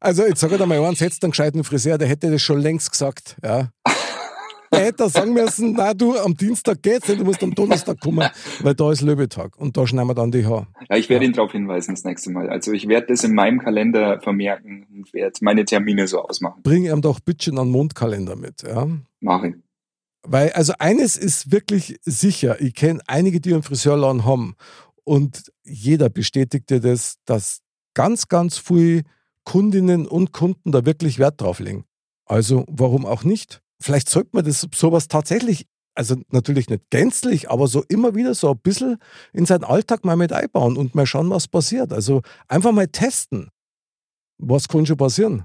also, 0.00 0.26
jetzt 0.26 0.40
sag 0.40 0.52
ich 0.52 0.58
dir 0.58 0.66
mal 0.66 0.84
eins, 0.84 1.00
hättest 1.00 1.22
du 1.22 1.26
einen 1.26 1.32
gescheiten 1.32 1.64
Friseur, 1.64 1.98
der 1.98 2.08
hätte 2.08 2.30
das 2.30 2.42
schon 2.42 2.60
längst 2.60 2.90
gesagt. 2.90 3.36
Ja. 3.42 3.70
Der 4.72 4.84
hätte 4.84 5.08
sagen 5.08 5.32
müssen, 5.32 5.72
na 5.72 5.94
du, 5.94 6.16
am 6.18 6.36
Dienstag 6.36 6.82
geht's 6.82 7.08
nicht, 7.08 7.20
du 7.20 7.24
musst 7.24 7.42
am 7.42 7.54
Donnerstag 7.54 8.00
kommen, 8.00 8.28
weil 8.60 8.74
da 8.74 8.92
ist 8.92 9.00
Löbetag 9.00 9.56
und 9.56 9.76
da 9.76 9.86
schneiden 9.86 10.08
wir 10.08 10.14
dann 10.14 10.30
die 10.30 10.44
Haare. 10.44 10.66
Ja, 10.88 10.96
ich 10.96 11.08
werde 11.08 11.24
ihn 11.24 11.32
darauf 11.32 11.52
hinweisen 11.52 11.94
das 11.94 12.04
nächste 12.04 12.30
Mal. 12.30 12.50
Also 12.50 12.72
ich 12.72 12.86
werde 12.86 13.06
das 13.08 13.24
in 13.24 13.34
meinem 13.34 13.60
Kalender 13.60 14.20
vermerken 14.20 14.86
und 14.92 15.12
werde 15.14 15.38
meine 15.40 15.64
Termine 15.64 16.06
so 16.06 16.22
ausmachen. 16.22 16.62
Bring 16.62 16.84
ihm 16.84 17.00
doch 17.00 17.20
bitte 17.20 17.50
einen 17.50 17.70
Mondkalender 17.70 18.36
mit, 18.36 18.62
ja? 18.62 18.86
Mache 19.20 19.48
ich. 19.48 19.54
Weil, 20.22 20.52
also 20.52 20.74
eines 20.78 21.16
ist 21.16 21.50
wirklich 21.50 21.98
sicher, 22.02 22.60
ich 22.60 22.74
kenne 22.74 23.00
einige, 23.06 23.40
die 23.40 23.54
einen 23.54 23.62
Friseurladen 23.62 24.24
haben 24.24 24.54
und 25.04 25.50
jeder 25.62 26.10
bestätigt 26.10 26.68
dir 26.68 26.80
das, 26.80 27.16
dass 27.24 27.60
ganz, 27.94 28.28
ganz 28.28 28.58
viele 28.58 29.02
Kundinnen 29.44 30.06
und 30.06 30.32
Kunden 30.32 30.72
da 30.72 30.84
wirklich 30.84 31.18
Wert 31.18 31.40
drauf 31.40 31.58
legen. 31.60 31.84
Also 32.26 32.64
warum 32.68 33.06
auch 33.06 33.24
nicht? 33.24 33.62
vielleicht 33.80 34.08
sollte 34.08 34.30
man 34.32 34.44
das 34.44 34.66
sowas 34.74 35.08
tatsächlich, 35.08 35.66
also 35.94 36.16
natürlich 36.30 36.68
nicht 36.68 36.90
gänzlich, 36.90 37.50
aber 37.50 37.66
so 37.66 37.84
immer 37.88 38.14
wieder 38.14 38.34
so 38.34 38.50
ein 38.50 38.58
bisschen 38.58 38.98
in 39.32 39.46
seinen 39.46 39.64
Alltag 39.64 40.04
mal 40.04 40.16
mit 40.16 40.32
einbauen 40.32 40.76
und 40.76 40.94
mal 40.94 41.06
schauen, 41.06 41.30
was 41.30 41.48
passiert. 41.48 41.92
Also 41.92 42.22
einfach 42.46 42.72
mal 42.72 42.88
testen. 42.88 43.50
Was 44.38 44.68
kann 44.68 44.86
schon 44.86 44.96
passieren? 44.96 45.44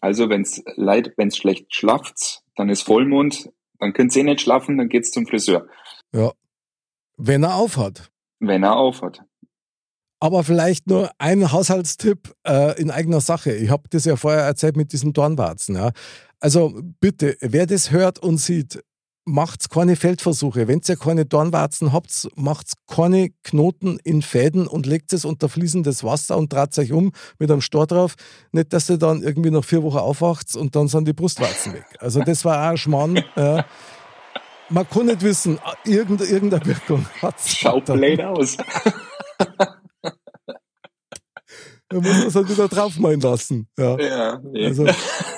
Also 0.00 0.28
wenn 0.28 0.42
es 0.42 0.62
leid, 0.74 1.12
wenn 1.16 1.28
es 1.28 1.36
schlecht 1.36 1.74
schlaft, 1.74 2.42
dann 2.56 2.68
ist 2.68 2.82
Vollmond, 2.82 3.50
dann 3.78 3.92
könnt 3.92 4.14
ihr 4.16 4.24
nicht 4.24 4.40
schlafen, 4.40 4.78
dann 4.78 4.88
geht's 4.88 5.12
zum 5.12 5.26
Friseur. 5.26 5.68
Ja. 6.12 6.32
Wenn 7.16 7.44
er 7.44 7.54
aufhat. 7.54 8.10
Wenn 8.40 8.64
er 8.64 8.76
aufhat. 8.76 9.20
Aber 10.22 10.44
vielleicht 10.44 10.86
nur 10.86 11.10
ein 11.18 11.50
Haushaltstipp 11.50 12.32
äh, 12.46 12.80
in 12.80 12.92
eigener 12.92 13.20
Sache. 13.20 13.50
Ich 13.54 13.70
habe 13.70 13.88
das 13.90 14.04
ja 14.04 14.14
vorher 14.14 14.42
erzählt 14.42 14.76
mit 14.76 14.92
diesen 14.92 15.12
Dornwarzen. 15.12 15.74
Ja. 15.74 15.90
Also 16.38 16.80
bitte, 17.00 17.36
wer 17.40 17.66
das 17.66 17.90
hört 17.90 18.20
und 18.20 18.38
sieht, 18.38 18.84
macht 19.24 19.68
keine 19.68 19.96
Feldversuche. 19.96 20.68
Wenn 20.68 20.80
ihr 20.88 20.96
keine 20.96 21.26
Dornwarzen 21.26 21.92
habt, 21.92 22.28
macht 22.36 22.74
keine 22.86 23.30
Knoten 23.42 23.98
in 24.04 24.22
Fäden 24.22 24.68
und 24.68 24.86
legt 24.86 25.12
es 25.12 25.24
unter 25.24 25.48
fließendes 25.48 26.04
Wasser 26.04 26.38
und 26.38 26.52
dreht 26.52 26.78
euch 26.78 26.92
um 26.92 27.10
mit 27.40 27.50
einem 27.50 27.60
Stor 27.60 27.88
drauf. 27.88 28.14
Nicht, 28.52 28.72
dass 28.72 28.88
ihr 28.90 28.98
dann 28.98 29.24
irgendwie 29.24 29.50
nach 29.50 29.64
vier 29.64 29.82
Wochen 29.82 29.98
aufwacht 29.98 30.54
und 30.54 30.76
dann 30.76 30.86
sind 30.86 31.08
die 31.08 31.14
Brustwarzen 31.14 31.72
weg. 31.72 31.86
Also 31.98 32.20
das 32.20 32.44
war 32.44 32.58
auch 32.58 32.70
ein 32.70 32.76
Schmarrn. 32.76 33.24
Ja. 33.34 33.66
Man 34.68 34.88
kann 34.88 35.06
nicht 35.06 35.22
wissen, 35.22 35.58
irgendeine 35.84 36.64
Wirkung 36.64 37.06
hat 37.20 37.40
es. 37.40 37.56
Schaut 37.56 37.86
blöd 37.86 38.20
aus. 38.20 38.56
Da 41.92 42.00
muss 42.00 42.18
man 42.18 42.26
es 42.26 42.34
halt 42.34 42.48
wieder 42.48 42.68
draufmalen 42.68 43.20
lassen. 43.20 43.68
Ja, 43.78 43.98
ja. 43.98 44.40
ja. 44.52 44.66
Also, 44.66 44.86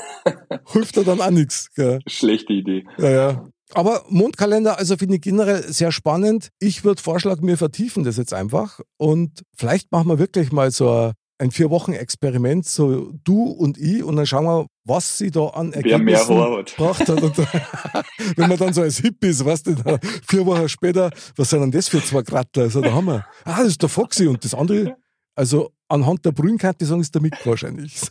hilft 0.72 0.96
da 0.96 1.02
dann 1.02 1.20
auch 1.20 1.30
nichts. 1.30 1.70
Schlechte 2.06 2.52
Idee. 2.52 2.84
Ja, 2.98 3.10
ja. 3.10 3.46
Aber 3.72 4.04
Mondkalender, 4.08 4.78
also 4.78 4.96
finde 4.96 5.16
ich 5.16 5.22
generell 5.22 5.62
sehr 5.72 5.90
spannend. 5.90 6.50
Ich 6.60 6.84
würde 6.84 7.02
vorschlagen, 7.02 7.46
wir 7.46 7.58
vertiefen 7.58 8.04
das 8.04 8.16
jetzt 8.16 8.32
einfach 8.32 8.80
und 8.98 9.42
vielleicht 9.56 9.90
machen 9.90 10.08
wir 10.08 10.18
wirklich 10.18 10.52
mal 10.52 10.70
so 10.70 11.10
ein 11.38 11.50
vier 11.50 11.70
Wochen 11.70 11.92
Experiment, 11.92 12.64
so 12.64 13.12
du 13.24 13.42
und 13.42 13.76
ich, 13.76 14.04
und 14.04 14.16
dann 14.16 14.26
schauen 14.26 14.44
wir, 14.44 14.66
was 14.84 15.18
sie 15.18 15.30
da 15.30 15.46
an 15.48 15.72
Ergebnissen 15.72 16.36
gebracht 16.36 17.08
hat. 17.08 17.22
Und 17.22 17.38
wenn 18.36 18.48
man 18.48 18.58
dann 18.58 18.72
so 18.72 18.82
als 18.82 18.98
Hippies, 18.98 19.44
weißt 19.44 19.66
du, 19.66 19.74
vier 20.28 20.46
Wochen 20.46 20.68
später, 20.68 21.10
was 21.36 21.50
sind 21.50 21.60
denn 21.60 21.72
das 21.72 21.88
für 21.88 22.02
zwei 22.02 22.22
Krattler? 22.22 22.64
Also 22.64 22.80
da 22.80 22.92
haben 22.92 23.06
wir, 23.06 23.26
ah, 23.44 23.58
das 23.58 23.68
ist 23.68 23.82
der 23.82 23.88
Foxy 23.88 24.28
und 24.28 24.44
das 24.44 24.54
andere, 24.54 24.96
also 25.34 25.72
anhand 25.88 26.24
der 26.24 26.32
ich 26.32 26.88
sagen, 26.88 27.00
ist 27.00 27.14
der 27.14 27.22
Mick 27.22 27.34
wahrscheinlich. 27.44 28.00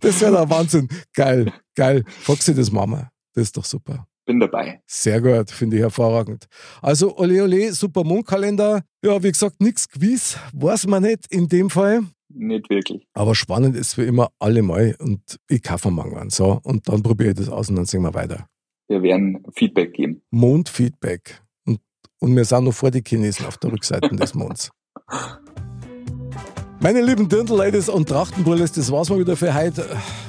Das 0.00 0.20
wäre 0.20 0.32
der 0.32 0.50
Wahnsinn. 0.50 0.88
Geil, 1.14 1.52
geil. 1.74 2.04
Foxy, 2.06 2.54
das 2.54 2.70
Mama. 2.70 3.10
Das 3.34 3.44
ist 3.44 3.56
doch 3.56 3.64
super. 3.64 4.06
Bin 4.24 4.38
dabei. 4.38 4.80
Sehr 4.86 5.20
gut, 5.20 5.50
finde 5.50 5.76
ich 5.76 5.82
hervorragend. 5.82 6.46
Also, 6.80 7.16
ole, 7.16 7.42
ole, 7.42 7.72
super 7.72 8.04
Mondkalender. 8.04 8.82
Ja, 9.04 9.20
wie 9.22 9.32
gesagt, 9.32 9.60
nichts 9.60 9.88
gewiss, 9.88 10.38
weiß 10.52 10.86
man 10.86 11.02
nicht 11.02 11.26
in 11.30 11.48
dem 11.48 11.70
Fall. 11.70 12.02
Nicht 12.28 12.70
wirklich. 12.70 13.06
Aber 13.14 13.34
spannend 13.34 13.76
ist 13.76 13.98
wie 13.98 14.04
immer 14.04 14.30
allemal 14.38 14.94
und 15.00 15.38
ich 15.48 15.62
kaufe 15.62 15.90
morgen 15.90 16.30
So, 16.30 16.60
und 16.62 16.88
dann 16.88 17.02
probiere 17.02 17.30
ich 17.30 17.36
das 17.36 17.48
aus 17.48 17.68
und 17.68 17.76
dann 17.76 17.84
sehen 17.84 18.02
wir 18.02 18.14
weiter. 18.14 18.46
Wir 18.88 19.02
werden 19.02 19.42
Feedback 19.54 19.94
geben. 19.94 20.22
Mondfeedback. 20.30 21.42
Und, 21.66 21.80
und 22.20 22.36
wir 22.36 22.44
sind 22.44 22.64
noch 22.64 22.72
vor 22.72 22.90
die 22.90 23.02
Chinesen 23.04 23.46
auf 23.46 23.58
der 23.58 23.72
Rückseite 23.72 24.14
des 24.14 24.34
Monds. 24.34 24.70
Meine 26.82 27.00
lieben 27.00 27.28
Dirndl-Ladies 27.28 27.88
und 27.88 28.08
Trachtenbrillis, 28.08 28.72
das 28.72 28.90
war's 28.90 29.08
mal 29.08 29.20
wieder 29.20 29.36
für 29.36 29.54
heute. 29.54 29.86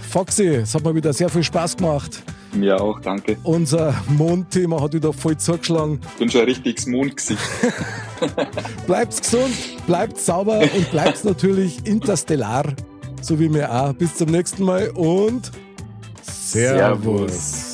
Foxy, 0.07 0.45
es 0.49 0.75
hat 0.75 0.83
mir 0.83 0.93
wieder 0.93 1.11
sehr 1.11 1.27
viel 1.27 1.41
Spaß 1.41 1.77
gemacht. 1.77 2.21
Mir 2.53 2.79
auch, 2.79 2.99
danke. 2.99 3.37
Unser 3.41 3.95
Mondthema 4.07 4.79
hat 4.79 4.93
wieder 4.93 5.11
voll 5.13 5.35
zugeschlagen. 5.35 5.99
Ich 6.13 6.19
bin 6.19 6.29
schon 6.29 6.41
ein 6.41 6.47
richtiges 6.47 6.85
Mondgesicht. 6.85 7.41
bleibt 8.85 9.19
gesund, 9.19 9.55
bleibt 9.87 10.19
sauber 10.19 10.59
und 10.59 10.91
bleibt 10.91 11.25
natürlich 11.25 11.87
interstellar, 11.87 12.65
so 13.19 13.39
wie 13.39 13.49
mir 13.49 13.73
auch. 13.73 13.93
Bis 13.93 14.13
zum 14.13 14.29
nächsten 14.29 14.63
Mal 14.63 14.91
und 14.91 15.51
Servus. 16.21 17.31
Servus. 17.31 17.72